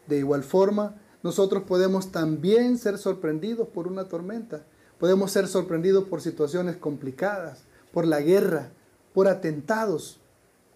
De 0.07 0.17
igual 0.17 0.43
forma, 0.43 0.95
nosotros 1.23 1.63
podemos 1.63 2.11
también 2.11 2.77
ser 2.77 2.97
sorprendidos 2.97 3.67
por 3.67 3.87
una 3.87 4.05
tormenta, 4.05 4.63
podemos 4.99 5.31
ser 5.31 5.47
sorprendidos 5.47 6.05
por 6.05 6.21
situaciones 6.21 6.77
complicadas, 6.77 7.59
por 7.93 8.05
la 8.05 8.21
guerra, 8.21 8.69
por 9.13 9.27
atentados, 9.27 10.19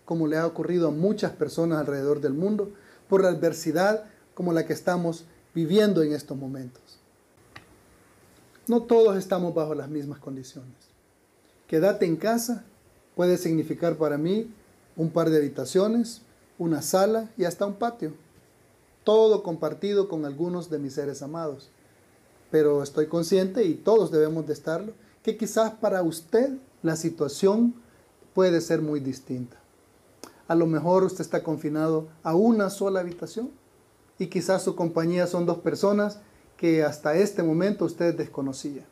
como 0.06 0.28
le 0.28 0.38
ha 0.38 0.46
ocurrido 0.46 0.90
a 0.90 0.92
muchas 0.92 1.32
personas 1.32 1.80
alrededor 1.80 2.22
del 2.22 2.34
mundo, 2.34 2.72
por 3.08 3.24
la 3.24 3.30
adversidad 3.30 4.06
como 4.34 4.54
la 4.54 4.66
que 4.66 4.74
estamos 4.74 5.26
viviendo 5.54 6.02
en 6.04 6.14
estos 6.14 6.38
momentos. 6.38 7.00
No 8.68 8.84
todos 8.84 9.18
estamos 9.18 9.54
bajo 9.54 9.76
las 9.76 9.90
mismas 9.90 10.20
condiciones. 10.20 10.76
Quédate 11.68 12.06
en 12.06 12.16
casa 12.16 12.64
puede 13.16 13.38
significar 13.38 13.98
para 13.98 14.18
mí 14.18 14.52
un 14.96 15.10
par 15.12 15.30
de 15.30 15.38
habitaciones, 15.38 16.22
una 16.62 16.84
sala 16.84 17.32
y 17.38 17.46
hasta 17.46 17.66
un 17.66 17.74
patio. 17.74 18.14
Todo 19.04 19.42
compartido 19.42 20.08
con 20.08 20.26
algunos 20.26 20.70
de 20.70 20.78
mis 20.78 20.94
seres 20.94 21.24
amados. 21.24 21.72
Pero 22.52 22.84
estoy 22.84 23.08
consciente, 23.08 23.64
y 23.64 23.74
todos 23.74 24.12
debemos 24.12 24.46
de 24.46 24.54
estarlo, 24.54 24.94
que 25.24 25.38
quizás 25.38 25.72
para 25.72 26.04
usted 26.04 26.52
la 26.84 26.96
situación 26.96 27.74
puede 28.36 28.62
ser 28.62 28.80
muy 28.84 29.00
distinta. 29.00 29.58
A 30.48 30.54
lo 30.54 30.68
mejor 30.68 31.04
usted 31.04 31.22
está 31.22 31.42
confinado 31.42 32.10
a 32.22 32.36
una 32.36 32.70
sola 32.70 33.00
habitación 33.00 33.50
y 34.20 34.28
quizás 34.28 34.62
su 34.62 34.76
compañía 34.76 35.26
son 35.26 35.48
dos 35.48 35.58
personas 35.60 36.20
que 36.58 36.84
hasta 36.84 37.16
este 37.16 37.42
momento 37.42 37.86
usted 37.86 38.16
desconocía. 38.16 38.86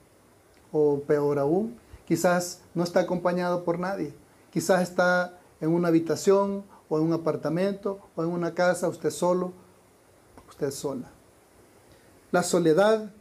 O 0.71 1.01
peor 1.01 1.37
aún, 1.37 1.75
quizás 2.07 2.61
no 2.73 2.83
está 2.83 3.01
acompañado 3.01 3.63
por 3.63 3.77
nadie. 3.77 4.11
Quizás 4.51 4.81
está 4.81 5.37
en 5.61 5.69
una 5.69 5.89
habitación 5.89 6.63
o 6.89 6.97
en 6.97 7.05
un 7.05 7.13
apartamento 7.13 7.99
o 8.15 8.23
en 8.23 8.29
una 8.29 8.53
casa, 8.53 8.89
usted 8.89 9.11
solo, 9.11 9.53
usted 10.49 10.71
sola. 10.71 11.09
La 12.31 12.43
soledad, 12.43 13.11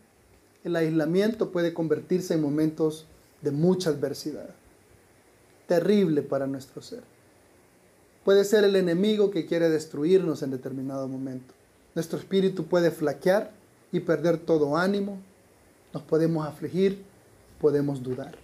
el 0.65 0.77
aislamiento 0.77 1.53
puede 1.53 1.73
convertirse 1.73 2.35
en 2.35 2.43
momentos 2.43 3.07
de 3.43 3.53
mucha 3.53 3.91
adversidad 3.91 4.51
terrible 5.69 6.23
para 6.23 6.49
nuestro 6.49 6.83
ser. 6.83 7.03
Puede 8.25 8.45
ser 8.45 8.65
el 8.65 8.75
enemigo 8.75 9.31
que 9.31 9.47
quiere 9.47 9.69
destruirnos 9.69 10.43
en 10.43 10.51
determinado 10.51 11.07
momento. 11.07 11.55
Nuestro 11.95 12.19
espíritu 12.19 12.67
puede 12.67 12.91
flaquear 12.91 13.53
y 13.93 14.01
perder 14.01 14.39
todo 14.39 14.77
ánimo. 14.77 15.21
Nos 15.93 16.03
podemos 16.03 16.47
afligir, 16.47 17.05
podemos 17.61 18.03
dudar. 18.03 18.35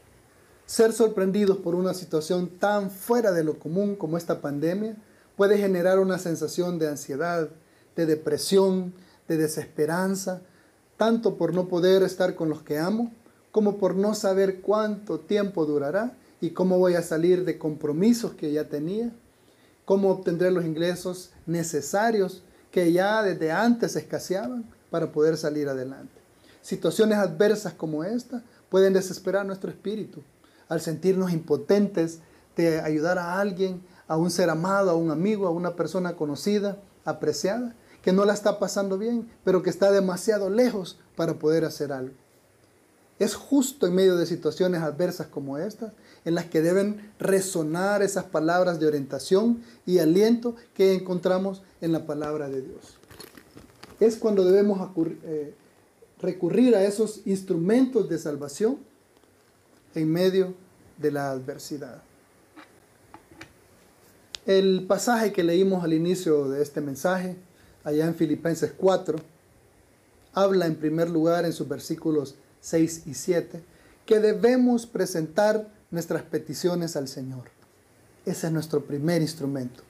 Ser 0.67 0.93
sorprendidos 0.93 1.59
por 1.59 1.75
una 1.75 1.93
situación 1.93 2.49
tan 2.49 2.91
fuera 2.91 3.33
de 3.33 3.45
lo 3.45 3.59
común 3.59 3.97
como 3.97 4.17
esta 4.17 4.41
pandemia 4.41 4.97
puede 5.37 5.59
generar 5.59 5.99
una 5.99 6.19
sensación 6.19 6.79
de 6.79 6.89
ansiedad, 6.89 7.49
de 7.97 8.07
depresión, 8.07 8.95
de 9.29 9.37
desesperanza, 9.37 10.43
tanto 10.97 11.37
por 11.37 11.55
no 11.55 11.69
poder 11.69 12.03
estar 12.03 12.35
con 12.35 12.49
los 12.49 12.63
que 12.63 12.79
amo, 12.79 13.13
como 13.51 13.79
por 13.79 13.95
no 13.95 14.15
saber 14.15 14.61
cuánto 14.61 15.21
tiempo 15.21 15.65
durará 15.67 16.17
y 16.41 16.51
cómo 16.51 16.79
voy 16.79 16.95
a 16.95 17.03
salir 17.03 17.45
de 17.45 17.59
compromisos 17.59 18.35
que 18.35 18.53
ya 18.53 18.69
tenía, 18.69 19.13
cómo 19.85 20.11
obtendré 20.11 20.51
los 20.51 20.65
ingresos 20.65 21.31
necesarios 21.47 22.43
que 22.71 22.93
ya 22.93 23.23
desde 23.23 23.53
antes 23.53 23.97
escaseaban 23.97 24.65
para 24.91 25.13
poder 25.13 25.37
salir 25.37 25.69
adelante. 25.69 26.13
Situaciones 26.63 27.19
adversas 27.19 27.75
como 27.75 28.05
esta 28.05 28.43
pueden 28.69 28.93
desesperar 28.93 29.47
nuestro 29.47 29.71
espíritu 29.71 30.23
al 30.69 30.81
sentirnos 30.81 31.33
impotentes 31.33 32.21
de 32.57 32.81
ayudar 32.81 33.19
a 33.19 33.39
alguien, 33.39 33.83
a 34.07 34.17
un 34.17 34.31
ser 34.31 34.51
amado, 34.51 34.91
a 34.91 34.97
un 34.97 35.11
amigo, 35.11 35.47
a 35.47 35.51
una 35.51 35.77
persona 35.77 36.17
conocida, 36.17 36.79
apreciada, 37.05 37.75
que 38.03 38.13
no 38.13 38.25
la 38.25 38.35
está 38.35 38.59
pasando 38.59 38.99
bien, 38.99 39.31
pero 39.45 39.63
que 39.63 39.71
está 39.71 39.91
demasiado 39.91 40.51
lejos 40.51 40.99
para 41.17 41.35
poder 41.35 41.65
hacer 41.65 41.93
algo. 41.93 42.15
Es 43.19 43.35
justo 43.35 43.87
en 43.87 43.95
medio 43.95 44.17
de 44.17 44.27
situaciones 44.27 44.83
adversas 44.83 45.29
como 45.29 45.57
estas 45.57 45.93
en 46.25 46.35
las 46.35 46.47
que 46.47 46.63
deben 46.63 47.13
resonar 47.19 48.03
esas 48.03 48.25
palabras 48.25 48.81
de 48.81 48.87
orientación 48.87 49.63
y 49.87 49.99
aliento 49.99 50.57
que 50.75 50.95
encontramos 50.95 51.63
en 51.81 51.93
la 51.93 52.07
palabra 52.07 52.49
de 52.49 52.63
Dios. 52.63 52.99
Es 54.01 54.17
cuando 54.17 54.45
debemos 54.45 54.91
eh, 55.23 55.55
recurrir 56.21 56.75
a 56.75 56.85
esos 56.85 57.21
instrumentos 57.25 58.09
de 58.09 58.19
salvación 58.19 58.79
en 59.95 60.11
medio 60.11 60.55
de 60.99 61.13
la 61.13 61.31
adversidad. 61.31 62.03
El 64.47 64.85
pasaje 64.87 65.33
que 65.33 65.43
leímos 65.43 65.85
al 65.85 65.95
inicio 65.95 66.51
de 66.51 66.63
este 66.63 66.83
mensaje 66.83 67.37
allá 67.83 68.07
en 68.07 68.15
Filipenses 68.15 68.73
4, 68.77 69.19
habla 70.35 70.67
en 70.67 70.77
primer 70.77 71.09
lugar 71.09 71.47
en 71.47 71.53
sus 71.53 71.67
versículos 71.67 72.35
6 72.61 73.07
y 73.07 73.15
7 73.15 73.63
que 74.05 74.21
debemos 74.21 74.87
presentar 74.87 75.67
nuestras 75.91 76.23
peticiones 76.23 76.95
al 76.95 77.09
Señor. 77.09 77.45
Ese 78.27 78.49
es 78.49 78.53
nuestro 78.53 78.85
primer 78.85 79.23
instrumento. 79.23 79.83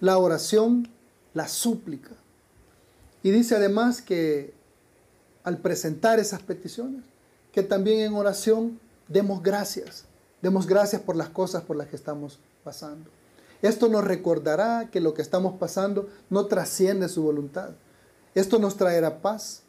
La 0.00 0.18
oración, 0.18 0.88
la 1.34 1.48
súplica. 1.48 2.10
Y 3.24 3.32
dice 3.32 3.56
además 3.56 4.02
que 4.02 4.54
al 5.42 5.58
presentar 5.58 6.20
esas 6.20 6.42
peticiones, 6.42 7.02
que 7.52 7.64
también 7.64 8.00
en 8.00 8.14
oración 8.14 8.78
demos 9.08 9.42
gracias. 9.42 10.04
Demos 10.42 10.66
gracias 10.66 11.02
por 11.02 11.16
las 11.16 11.28
cosas 11.28 11.64
por 11.64 11.76
las 11.76 11.88
que 11.88 11.96
estamos 11.96 12.38
pasando. 12.62 13.10
Esto 13.62 13.88
nos 13.88 14.04
recordará 14.04 14.88
que 14.90 15.00
lo 15.00 15.14
que 15.14 15.22
estamos 15.22 15.58
pasando 15.58 16.08
no 16.30 16.46
trasciende 16.46 17.08
su 17.08 17.22
voluntad. 17.22 17.70
Esto 18.34 18.58
nos 18.58 18.76
traerá 18.76 19.20
paz 19.20 19.62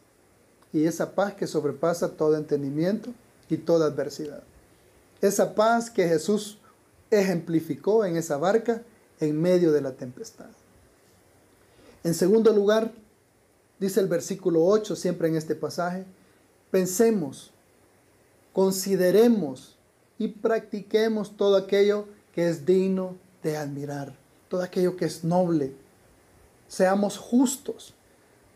y 0.72 0.84
esa 0.84 1.14
paz 1.14 1.34
que 1.34 1.46
sobrepasa 1.46 2.10
todo 2.10 2.36
entendimiento 2.36 3.10
y 3.48 3.56
toda 3.56 3.86
adversidad. 3.86 4.42
Esa 5.20 5.54
paz 5.54 5.90
que 5.90 6.08
Jesús 6.08 6.58
ejemplificó 7.10 8.04
en 8.04 8.16
esa 8.16 8.36
barca 8.36 8.82
en 9.18 9.40
medio 9.40 9.72
de 9.72 9.80
la 9.80 9.92
tempestad. 9.92 10.50
En 12.04 12.14
segundo 12.14 12.52
lugar, 12.52 12.92
dice 13.78 14.00
el 14.00 14.06
versículo 14.06 14.64
8 14.64 14.94
siempre 14.94 15.28
en 15.28 15.36
este 15.36 15.54
pasaje, 15.54 16.04
pensemos, 16.70 17.50
consideremos 18.52 19.76
y 20.18 20.28
practiquemos 20.28 21.36
todo 21.36 21.56
aquello 21.56 22.06
que 22.32 22.48
es 22.48 22.64
digno 22.64 23.16
de 23.42 23.56
admirar, 23.56 24.14
todo 24.48 24.62
aquello 24.62 24.96
que 24.96 25.04
es 25.04 25.24
noble. 25.24 25.74
Seamos 26.68 27.18
justos, 27.18 27.94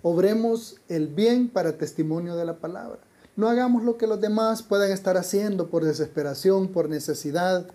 obremos 0.03 0.77
el 0.89 1.09
bien 1.09 1.49
para 1.49 1.79
testimonio 1.79 2.37
de 2.37 2.45
la 2.45 2.59
palabra. 2.59 3.01
No 3.37 3.49
hagamos 3.49 3.83
lo 3.83 3.97
que 3.97 4.07
los 4.07 4.21
demás 4.21 4.63
puedan 4.63 4.93
estar 4.93 5.17
haciendo 5.17 5.69
por 5.69 5.85
desesperación, 5.85 6.69
por 6.69 6.89
necesidad, 6.89 7.67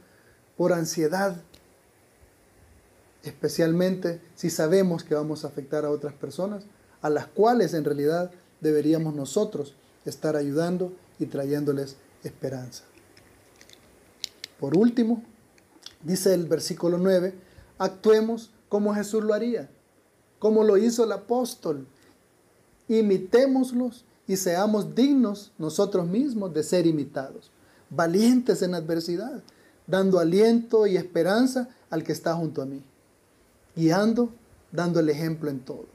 por 0.56 0.72
ansiedad. 0.72 1.36
Especialmente 3.24 4.22
si 4.36 4.50
sabemos 4.50 5.04
que 5.04 5.16
vamos 5.16 5.44
a 5.44 5.50
afectar 5.50 5.84
a 5.84 5.90
otras 5.90 6.14
personas, 6.14 6.64
a 7.02 7.10
las 7.10 7.28
cuales 7.28 7.74
en 7.74 7.84
realidad 7.84 8.32
deberíamos 8.62 9.16
nosotros 9.16 9.76
estar 10.06 10.38
ayudando 10.38 10.94
y 11.20 11.26
trayéndoles 11.26 11.98
esperanza. 12.24 12.84
Por 14.60 14.78
último, 14.78 15.24
dice 16.04 16.34
el 16.34 16.46
versículo 16.46 16.98
9, 16.98 17.34
actuemos 17.78 18.52
como 18.70 18.94
Jesús 18.94 19.24
lo 19.24 19.34
haría, 19.34 19.70
como 20.38 20.64
lo 20.64 20.78
hizo 20.78 21.04
el 21.04 21.12
apóstol. 21.12 21.88
Imitémoslos 22.88 24.06
y 24.28 24.38
seamos 24.38 24.96
dignos 24.96 25.52
nosotros 25.58 26.08
mismos 26.08 26.54
de 26.54 26.64
ser 26.64 26.86
imitados, 26.88 27.52
valientes 27.90 28.62
en 28.62 28.76
adversidad, 28.76 29.42
dando 29.88 30.20
aliento 30.20 30.86
y 30.86 30.98
esperanza 30.98 31.70
al 31.90 32.04
que 32.04 32.12
está 32.12 32.36
junto 32.36 32.62
a 32.62 32.66
mí, 32.66 32.84
guiando, 33.76 34.30
dando 34.72 35.00
el 35.00 35.10
ejemplo 35.10 35.50
en 35.50 35.60
todo. 35.60 35.86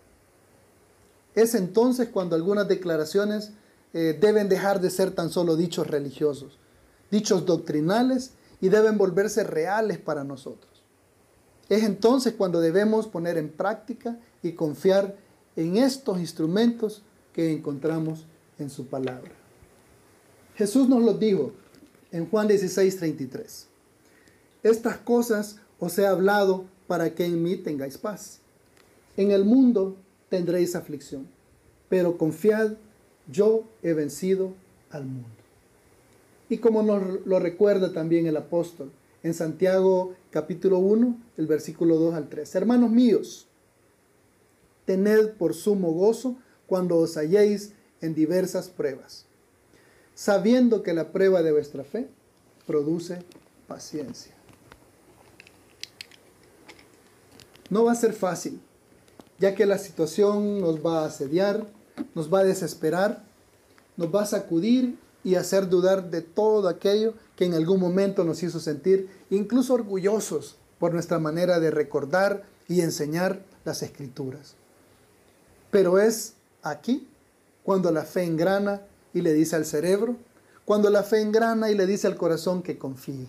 Es 1.35 1.55
entonces 1.55 2.09
cuando 2.09 2.37
algunas 2.37 2.69
declaraciones 2.69 3.53
eh, 3.93 4.17
deben 4.21 4.49
dejar 4.49 4.81
de 4.81 4.91
ser 4.91 5.13
tan 5.13 5.31
solo 5.31 5.57
dichos 5.57 5.87
religiosos, 5.87 6.59
dichos 7.11 7.47
doctrinales 7.47 8.33
y 8.61 8.69
deben 8.69 8.99
volverse 8.99 9.45
reales 9.45 9.99
para 9.99 10.25
nosotros. 10.25 10.71
Es 11.69 11.83
entonces 11.83 12.35
cuando 12.35 12.61
debemos 12.61 13.07
poner 13.07 13.39
en 13.39 13.49
práctica 13.49 14.19
y 14.43 14.53
confiar 14.53 15.17
en 15.57 15.77
estos 15.77 16.19
instrumentos 16.21 17.03
que 17.33 17.53
encontramos 17.53 18.27
en 18.59 18.71
su 18.71 18.87
palabra. 18.87 19.33
Jesús 20.57 20.88
nos 20.88 21.03
lo 21.03 21.14
dijo 21.14 21.53
en 22.12 22.29
Juan 22.29 22.47
16, 22.47 22.97
33. 22.97 23.67
Estas 24.62 24.99
cosas 24.99 25.57
os 25.79 25.99
he 25.99 26.07
hablado 26.07 26.67
para 26.87 27.14
que 27.14 27.25
en 27.25 27.43
mí 27.43 27.57
tengáis 27.57 27.99
paz. 27.99 28.40
En 29.17 29.31
el 29.31 29.45
mundo 29.45 29.97
tendréis 30.29 30.77
aflicción, 30.77 31.27
pero 31.88 32.19
confiad, 32.19 32.75
yo 33.31 33.64
he 33.83 33.93
vencido 33.93 34.55
al 34.90 35.05
mundo. 35.05 35.43
Y 36.55 36.59
como 36.59 36.85
nos 36.85 37.27
lo 37.27 37.40
recuerda 37.40 37.93
también 37.93 38.29
el 38.29 38.37
apóstol 38.37 38.93
en 39.25 39.35
Santiago 39.35 40.14
capítulo 40.31 40.79
1, 40.79 41.19
el 41.37 41.49
versículo 41.49 41.97
2 41.97 42.14
al 42.14 42.29
3. 42.29 42.55
Hermanos 42.55 42.90
míos, 42.93 43.49
tened 44.85 45.31
por 45.31 45.55
sumo 45.55 45.90
gozo 45.90 46.37
cuando 46.69 46.99
os 46.99 47.17
halléis 47.17 47.73
en 48.01 48.14
diversas 48.14 48.69
pruebas, 48.69 49.27
sabiendo 50.14 50.85
que 50.85 50.95
la 50.95 51.11
prueba 51.11 51.43
de 51.43 51.51
vuestra 51.51 51.83
fe 51.83 52.07
produce 52.69 53.19
paciencia. 53.67 54.37
No 57.69 57.83
va 57.83 57.90
a 57.90 57.97
ser 57.97 58.12
fácil, 58.12 58.61
ya 59.40 59.57
que 59.57 59.67
la 59.67 59.79
situación 59.79 60.61
nos 60.61 60.87
va 60.87 61.01
a 61.01 61.07
asediar, 61.07 61.67
nos 62.14 62.33
va 62.33 62.38
a 62.38 62.45
desesperar, 62.45 63.25
nos 63.97 64.14
va 64.14 64.23
a 64.23 64.27
sacudir 64.27 65.03
y 65.25 65.37
hacer 65.37 65.69
dudar 65.69 66.11
de 66.11 66.21
todo 66.21 66.69
aquello 66.69 67.15
que 67.35 67.47
en 67.47 67.55
algún 67.55 67.81
momento 67.81 68.23
nos 68.25 68.43
hizo 68.43 68.61
sentir 68.61 69.09
incluso 69.31 69.75
orgullosos 69.75 70.57
por 70.79 70.93
nuestra 70.93 71.19
manera 71.19 71.59
de 71.59 71.71
recordar 71.71 72.45
y 72.69 72.83
enseñar 72.83 73.43
las 73.65 73.83
escrituras. 73.83 74.55
Pero 75.71 75.99
es 75.99 76.35
aquí 76.63 77.09
cuando 77.65 77.91
la 77.91 78.03
fe 78.03 78.25
engrana 78.25 78.83
y 79.15 79.23
le 79.23 79.33
dice 79.33 79.57
al 79.57 79.65
cerebro, 79.65 80.17
cuando 80.65 80.91
la 80.91 81.03
fe 81.03 81.21
engrana 81.21 81.71
y 81.71 81.75
le 81.75 81.87
dice 81.87 82.07
al 82.07 82.17
corazón 82.17 82.63
que 82.63 82.79
confíe, 82.79 83.27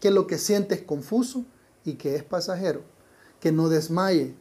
que 0.00 0.10
lo 0.10 0.26
que 0.26 0.38
siente 0.38 0.74
es 0.74 0.82
confuso 0.82 1.44
y 1.84 1.94
que 1.94 2.14
es 2.14 2.22
pasajero, 2.22 2.82
que 3.40 3.50
no 3.50 3.68
desmaye. 3.68 4.34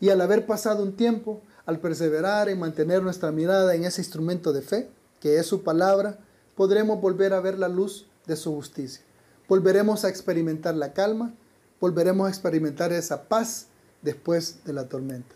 Y 0.00 0.10
al 0.10 0.20
haber 0.20 0.46
pasado 0.46 0.82
un 0.82 0.96
tiempo, 0.96 1.42
al 1.66 1.80
perseverar 1.80 2.48
en 2.48 2.58
mantener 2.58 3.02
nuestra 3.02 3.30
mirada 3.30 3.74
en 3.74 3.84
ese 3.84 4.00
instrumento 4.00 4.52
de 4.52 4.62
fe, 4.62 4.90
que 5.20 5.38
es 5.38 5.46
su 5.46 5.62
palabra, 5.62 6.18
podremos 6.56 7.00
volver 7.00 7.32
a 7.32 7.40
ver 7.40 7.58
la 7.58 7.68
luz 7.68 8.06
de 8.26 8.36
su 8.36 8.54
justicia. 8.54 9.02
Volveremos 9.48 10.04
a 10.04 10.08
experimentar 10.08 10.74
la 10.74 10.92
calma, 10.92 11.34
volveremos 11.80 12.26
a 12.26 12.30
experimentar 12.30 12.92
esa 12.92 13.28
paz 13.28 13.66
después 14.02 14.64
de 14.64 14.72
la 14.72 14.88
tormenta. 14.88 15.34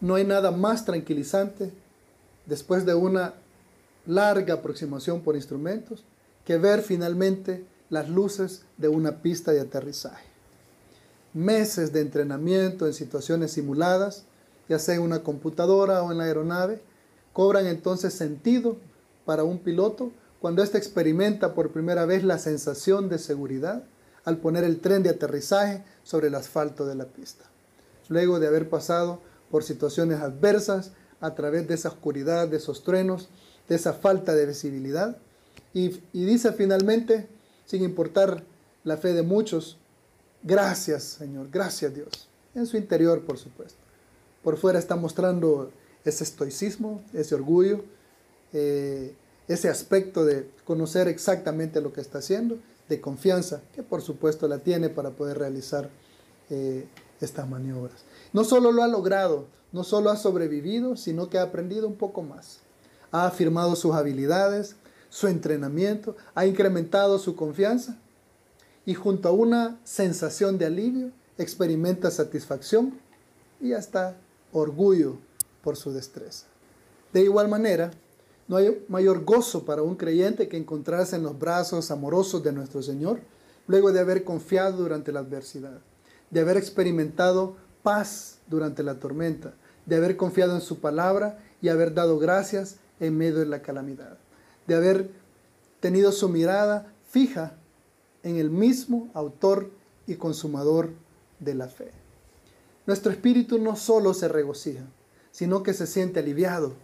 No 0.00 0.14
hay 0.14 0.24
nada 0.24 0.50
más 0.50 0.84
tranquilizante 0.84 1.72
después 2.46 2.86
de 2.86 2.94
una 2.94 3.34
larga 4.06 4.54
aproximación 4.54 5.20
por 5.20 5.36
instrumentos 5.36 6.04
que 6.44 6.56
ver 6.56 6.82
finalmente 6.82 7.64
las 7.90 8.08
luces 8.08 8.62
de 8.78 8.88
una 8.88 9.22
pista 9.22 9.52
de 9.52 9.60
aterrizaje. 9.60 10.24
Meses 11.34 11.92
de 11.92 12.00
entrenamiento 12.00 12.86
en 12.86 12.94
situaciones 12.94 13.52
simuladas, 13.52 14.24
ya 14.68 14.78
sea 14.78 14.94
en 14.94 15.02
una 15.02 15.22
computadora 15.22 16.02
o 16.02 16.10
en 16.10 16.18
la 16.18 16.24
aeronave, 16.24 16.80
cobran 17.32 17.66
entonces 17.66 18.14
sentido 18.14 18.76
para 19.24 19.44
un 19.44 19.58
piloto 19.58 20.10
cuando 20.40 20.62
éste 20.62 20.78
experimenta 20.78 21.54
por 21.54 21.70
primera 21.70 22.06
vez 22.06 22.24
la 22.24 22.38
sensación 22.38 23.08
de 23.08 23.18
seguridad 23.18 23.84
al 24.24 24.38
poner 24.38 24.64
el 24.64 24.80
tren 24.80 25.02
de 25.02 25.10
aterrizaje 25.10 25.82
sobre 26.02 26.28
el 26.28 26.34
asfalto 26.34 26.86
de 26.86 26.94
la 26.94 27.06
pista. 27.06 27.44
Luego 28.08 28.40
de 28.40 28.46
haber 28.46 28.68
pasado 28.68 29.20
por 29.50 29.64
situaciones 29.64 30.20
adversas, 30.20 30.92
a 31.20 31.34
través 31.34 31.68
de 31.68 31.74
esa 31.74 31.90
oscuridad, 31.90 32.48
de 32.48 32.56
esos 32.56 32.82
truenos, 32.82 33.28
de 33.68 33.76
esa 33.76 33.92
falta 33.92 34.34
de 34.34 34.46
visibilidad. 34.46 35.16
Y, 35.72 36.00
y 36.12 36.24
dice 36.24 36.52
finalmente, 36.52 37.28
sin 37.66 37.82
importar 37.84 38.42
la 38.84 38.96
fe 38.96 39.12
de 39.12 39.22
muchos, 39.22 39.76
gracias 40.42 41.04
Señor, 41.04 41.48
gracias 41.50 41.94
Dios. 41.94 42.28
En 42.54 42.66
su 42.66 42.76
interior, 42.76 43.22
por 43.22 43.38
supuesto. 43.38 43.78
Por 44.42 44.56
fuera 44.56 44.78
está 44.78 44.96
mostrando 44.96 45.70
ese 46.04 46.24
estoicismo, 46.24 47.02
ese 47.12 47.34
orgullo, 47.34 47.84
eh, 48.52 49.14
ese 49.48 49.68
aspecto 49.68 50.24
de 50.24 50.48
conocer 50.64 51.08
exactamente 51.08 51.80
lo 51.80 51.92
que 51.92 52.00
está 52.00 52.18
haciendo, 52.18 52.58
de 52.88 53.00
confianza, 53.00 53.62
que 53.74 53.82
por 53.82 54.02
supuesto 54.02 54.48
la 54.48 54.58
tiene 54.58 54.88
para 54.88 55.10
poder 55.10 55.38
realizar 55.38 55.90
eh, 56.50 56.86
estas 57.20 57.48
maniobras. 57.48 58.02
No 58.32 58.44
solo 58.44 58.72
lo 58.72 58.82
ha 58.82 58.88
logrado, 58.88 59.46
no 59.72 59.84
solo 59.84 60.10
ha 60.10 60.16
sobrevivido, 60.16 60.96
sino 60.96 61.28
que 61.28 61.38
ha 61.38 61.42
aprendido 61.42 61.86
un 61.86 61.96
poco 61.96 62.22
más. 62.22 62.60
Ha 63.12 63.26
afirmado 63.26 63.76
sus 63.76 63.94
habilidades, 63.94 64.76
su 65.08 65.26
entrenamiento, 65.26 66.16
ha 66.34 66.46
incrementado 66.46 67.18
su 67.18 67.34
confianza 67.34 67.96
y 68.86 68.94
junto 68.94 69.28
a 69.28 69.32
una 69.32 69.78
sensación 69.84 70.58
de 70.58 70.66
alivio 70.66 71.10
experimenta 71.38 72.10
satisfacción 72.10 72.98
y 73.60 73.72
hasta 73.72 74.16
orgullo 74.52 75.18
por 75.62 75.76
su 75.76 75.92
destreza. 75.92 76.46
De 77.12 77.22
igual 77.22 77.48
manera, 77.48 77.90
no 78.48 78.56
hay 78.56 78.84
mayor 78.88 79.24
gozo 79.24 79.64
para 79.64 79.82
un 79.82 79.96
creyente 79.96 80.48
que 80.48 80.56
encontrarse 80.56 81.16
en 81.16 81.22
los 81.22 81.38
brazos 81.38 81.90
amorosos 81.90 82.42
de 82.42 82.52
nuestro 82.52 82.82
Señor 82.82 83.20
luego 83.66 83.92
de 83.92 84.00
haber 84.00 84.24
confiado 84.24 84.78
durante 84.78 85.12
la 85.12 85.20
adversidad, 85.20 85.78
de 86.30 86.40
haber 86.40 86.56
experimentado 86.56 87.56
paz 87.82 88.38
durante 88.48 88.82
la 88.82 88.98
tormenta, 88.98 89.54
de 89.86 89.96
haber 89.96 90.16
confiado 90.16 90.54
en 90.54 90.60
su 90.60 90.80
palabra 90.80 91.38
y 91.62 91.68
haber 91.68 91.94
dado 91.94 92.18
gracias 92.18 92.76
en 92.98 93.16
medio 93.16 93.38
de 93.38 93.46
la 93.46 93.62
calamidad, 93.62 94.18
de 94.66 94.74
haber 94.74 95.10
tenido 95.78 96.10
su 96.10 96.28
mirada 96.28 96.92
fija 97.08 97.54
en 98.22 98.36
el 98.36 98.50
mismo 98.50 99.08
autor 99.14 99.70
y 100.06 100.16
consumador 100.16 100.90
de 101.38 101.54
la 101.54 101.68
fe. 101.68 101.92
Nuestro 102.86 103.12
espíritu 103.12 103.58
no 103.58 103.76
solo 103.76 104.14
se 104.14 104.28
regocija, 104.28 104.82
sino 105.40 105.62
que 105.62 105.72
se 105.72 105.86
siente 105.86 106.20
aliviado, 106.20 106.74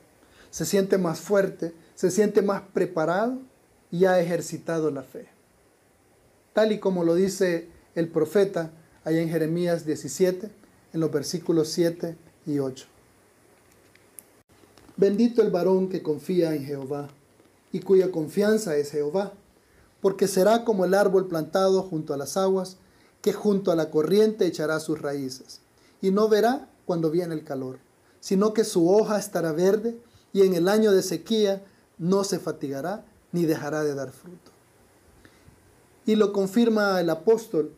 se 0.50 0.64
siente 0.64 0.96
más 0.96 1.20
fuerte, 1.20 1.74
se 1.94 2.10
siente 2.10 2.40
más 2.40 2.62
preparado 2.72 3.36
y 3.90 4.06
ha 4.06 4.18
ejercitado 4.18 4.90
la 4.90 5.02
fe. 5.02 5.26
Tal 6.54 6.72
y 6.72 6.78
como 6.78 7.04
lo 7.04 7.14
dice 7.14 7.68
el 7.94 8.08
profeta 8.08 8.70
allá 9.04 9.20
en 9.20 9.28
Jeremías 9.28 9.84
17, 9.84 10.50
en 10.94 11.00
los 11.00 11.12
versículos 11.12 11.68
7 11.68 12.16
y 12.46 12.58
8. 12.58 12.86
Bendito 14.96 15.42
el 15.42 15.50
varón 15.50 15.90
que 15.90 16.02
confía 16.02 16.54
en 16.54 16.64
Jehová 16.64 17.10
y 17.72 17.80
cuya 17.80 18.10
confianza 18.10 18.74
es 18.78 18.90
Jehová, 18.90 19.34
porque 20.00 20.28
será 20.28 20.64
como 20.64 20.86
el 20.86 20.94
árbol 20.94 21.28
plantado 21.28 21.82
junto 21.82 22.14
a 22.14 22.16
las 22.16 22.38
aguas, 22.38 22.78
que 23.20 23.34
junto 23.34 23.70
a 23.70 23.76
la 23.76 23.90
corriente 23.90 24.46
echará 24.46 24.80
sus 24.80 24.98
raíces, 24.98 25.60
y 26.00 26.10
no 26.10 26.30
verá 26.30 26.70
cuando 26.86 27.10
viene 27.10 27.34
el 27.34 27.44
calor, 27.44 27.84
sino 28.26 28.52
que 28.52 28.64
su 28.64 28.90
hoja 28.90 29.20
estará 29.20 29.52
verde, 29.52 29.96
y 30.32 30.42
en 30.42 30.54
el 30.54 30.66
año 30.66 30.90
de 30.90 31.04
sequía 31.04 31.62
no 31.96 32.24
se 32.24 32.40
fatigará 32.40 33.04
ni 33.30 33.44
dejará 33.44 33.84
de 33.84 33.94
dar 33.94 34.10
fruto. 34.10 34.50
Y 36.06 36.16
lo 36.16 36.32
confirma 36.32 37.00
el 37.00 37.08
apóstol 37.08 37.70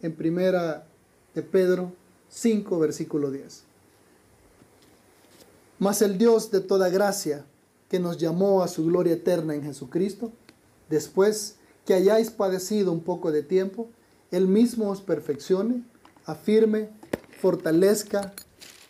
en 0.00 0.14
primera 0.14 0.86
de 1.34 1.42
Pedro 1.42 1.92
5, 2.28 2.78
versículo 2.78 3.32
10. 3.32 3.64
Mas 5.80 6.02
el 6.02 6.18
Dios 6.18 6.52
de 6.52 6.60
toda 6.60 6.88
gracia, 6.88 7.44
que 7.88 7.98
nos 7.98 8.16
llamó 8.16 8.62
a 8.62 8.68
su 8.68 8.84
gloria 8.84 9.14
eterna 9.14 9.56
en 9.56 9.64
Jesucristo, 9.64 10.30
después 10.88 11.56
que 11.84 11.94
hayáis 11.94 12.30
padecido 12.30 12.92
un 12.92 13.00
poco 13.00 13.32
de 13.32 13.42
tiempo, 13.42 13.88
Él 14.30 14.46
mismo 14.46 14.88
os 14.88 15.00
perfeccione, 15.00 15.82
afirme, 16.26 16.90
fortalezca 17.40 18.32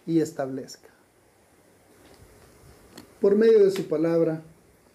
y 0.07 0.21
establezca. 0.21 0.90
Por 3.21 3.37
medio 3.37 3.63
de 3.63 3.71
su 3.71 3.87
palabra, 3.87 4.43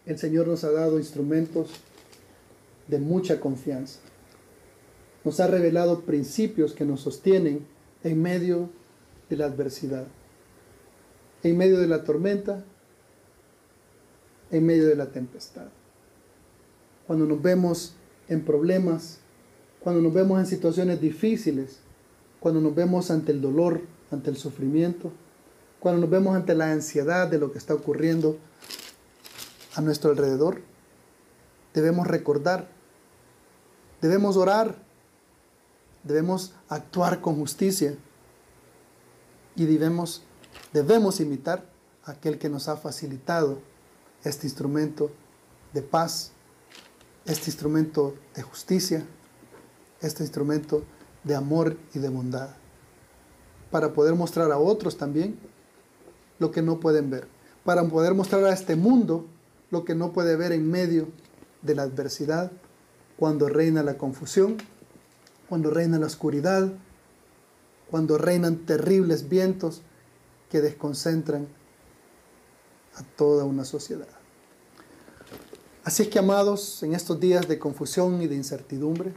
el 0.07 0.17
Señor 0.17 0.47
nos 0.47 0.63
ha 0.63 0.71
dado 0.71 0.97
instrumentos 0.97 1.69
de 2.87 2.97
mucha 2.97 3.39
confianza. 3.39 3.99
Nos 5.23 5.39
ha 5.39 5.47
revelado 5.47 6.01
principios 6.01 6.73
que 6.73 6.85
nos 6.85 7.01
sostienen 7.01 7.67
en 8.03 8.21
medio 8.21 8.69
de 9.29 9.37
la 9.37 9.45
adversidad, 9.45 10.07
en 11.43 11.55
medio 11.55 11.79
de 11.79 11.87
la 11.87 12.03
tormenta, 12.03 12.63
en 14.49 14.65
medio 14.65 14.87
de 14.87 14.95
la 14.95 15.11
tempestad. 15.11 15.67
Cuando 17.05 17.25
nos 17.25 17.41
vemos 17.43 17.93
en 18.27 18.43
problemas, 18.43 19.19
cuando 19.81 20.01
nos 20.01 20.13
vemos 20.13 20.39
en 20.39 20.47
situaciones 20.47 20.99
difíciles, 20.99 21.77
cuando 22.39 22.59
nos 22.59 22.73
vemos 22.73 23.11
ante 23.11 23.31
el 23.31 23.41
dolor, 23.41 23.81
ante 24.09 24.31
el 24.31 24.37
sufrimiento, 24.37 25.11
cuando 25.85 26.01
nos 26.01 26.09
vemos 26.09 26.35
ante 26.35 26.55
la 26.55 26.71
ansiedad 26.71 27.27
de 27.27 27.37
lo 27.37 27.51
que 27.51 27.59
está 27.59 27.75
ocurriendo 27.75 28.39
a 29.75 29.81
nuestro 29.81 30.09
alrededor, 30.09 30.63
debemos 31.75 32.07
recordar, 32.07 32.67
debemos 34.01 34.35
orar, 34.35 34.77
debemos 36.01 36.55
actuar 36.69 37.21
con 37.21 37.35
justicia 37.35 37.95
y 39.55 39.65
debemos, 39.65 40.23
debemos 40.73 41.19
imitar 41.19 41.69
a 42.03 42.13
aquel 42.13 42.39
que 42.39 42.49
nos 42.49 42.67
ha 42.67 42.77
facilitado 42.77 43.59
este 44.23 44.47
instrumento 44.47 45.11
de 45.71 45.83
paz, 45.83 46.31
este 47.27 47.51
instrumento 47.51 48.15
de 48.33 48.41
justicia, 48.41 49.05
este 50.01 50.23
instrumento 50.23 50.83
de 51.23 51.35
amor 51.35 51.77
y 51.93 51.99
de 51.99 52.09
bondad, 52.09 52.49
para 53.69 53.93
poder 53.93 54.15
mostrar 54.15 54.51
a 54.51 54.57
otros 54.57 54.97
también 54.97 55.53
lo 56.39 56.51
que 56.51 56.61
no 56.61 56.79
pueden 56.79 57.09
ver, 57.09 57.27
para 57.63 57.83
poder 57.83 58.13
mostrar 58.13 58.43
a 58.45 58.53
este 58.53 58.75
mundo 58.75 59.25
lo 59.71 59.85
que 59.85 59.95
no 59.95 60.13
puede 60.13 60.35
ver 60.35 60.51
en 60.51 60.69
medio 60.69 61.07
de 61.61 61.75
la 61.75 61.83
adversidad, 61.83 62.51
cuando 63.17 63.47
reina 63.47 63.83
la 63.83 63.97
confusión, 63.97 64.57
cuando 65.49 65.69
reina 65.69 65.97
la 65.97 66.05
oscuridad, 66.05 66.71
cuando 67.89 68.17
reinan 68.17 68.65
terribles 68.65 69.29
vientos 69.29 69.81
que 70.49 70.61
desconcentran 70.61 71.47
a 72.95 73.03
toda 73.15 73.45
una 73.45 73.65
sociedad. 73.65 74.07
Así 75.83 76.03
es 76.03 76.09
que, 76.09 76.19
amados, 76.19 76.81
en 76.83 76.95
estos 76.95 77.19
días 77.19 77.47
de 77.47 77.59
confusión 77.59 78.21
y 78.21 78.27
de 78.27 78.35
incertidumbre, 78.35 79.13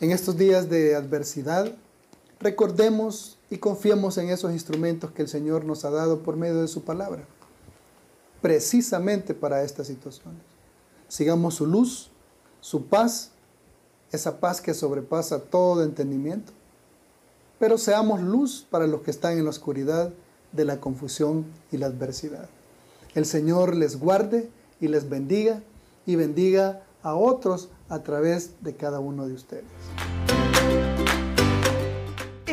en 0.00 0.10
estos 0.10 0.36
días 0.36 0.68
de 0.68 0.96
adversidad, 0.96 1.76
recordemos 2.40 3.38
y 3.54 3.58
confiemos 3.58 4.18
en 4.18 4.30
esos 4.30 4.50
instrumentos 4.50 5.12
que 5.12 5.22
el 5.22 5.28
Señor 5.28 5.64
nos 5.64 5.84
ha 5.84 5.90
dado 5.90 6.24
por 6.24 6.34
medio 6.34 6.60
de 6.60 6.66
su 6.66 6.82
palabra, 6.82 7.24
precisamente 8.42 9.32
para 9.32 9.62
estas 9.62 9.86
situaciones. 9.86 10.42
Sigamos 11.06 11.54
su 11.54 11.64
luz, 11.64 12.10
su 12.60 12.86
paz, 12.86 13.30
esa 14.10 14.40
paz 14.40 14.60
que 14.60 14.74
sobrepasa 14.74 15.38
todo 15.38 15.84
entendimiento, 15.84 16.52
pero 17.60 17.78
seamos 17.78 18.20
luz 18.20 18.66
para 18.68 18.88
los 18.88 19.02
que 19.02 19.12
están 19.12 19.38
en 19.38 19.44
la 19.44 19.50
oscuridad 19.50 20.12
de 20.50 20.64
la 20.64 20.80
confusión 20.80 21.46
y 21.70 21.76
la 21.76 21.86
adversidad. 21.86 22.48
El 23.14 23.24
Señor 23.24 23.76
les 23.76 24.00
guarde 24.00 24.50
y 24.80 24.88
les 24.88 25.08
bendiga 25.08 25.62
y 26.06 26.16
bendiga 26.16 26.82
a 27.04 27.14
otros 27.14 27.68
a 27.88 28.02
través 28.02 28.54
de 28.62 28.74
cada 28.74 28.98
uno 28.98 29.28
de 29.28 29.34
ustedes. 29.34 29.62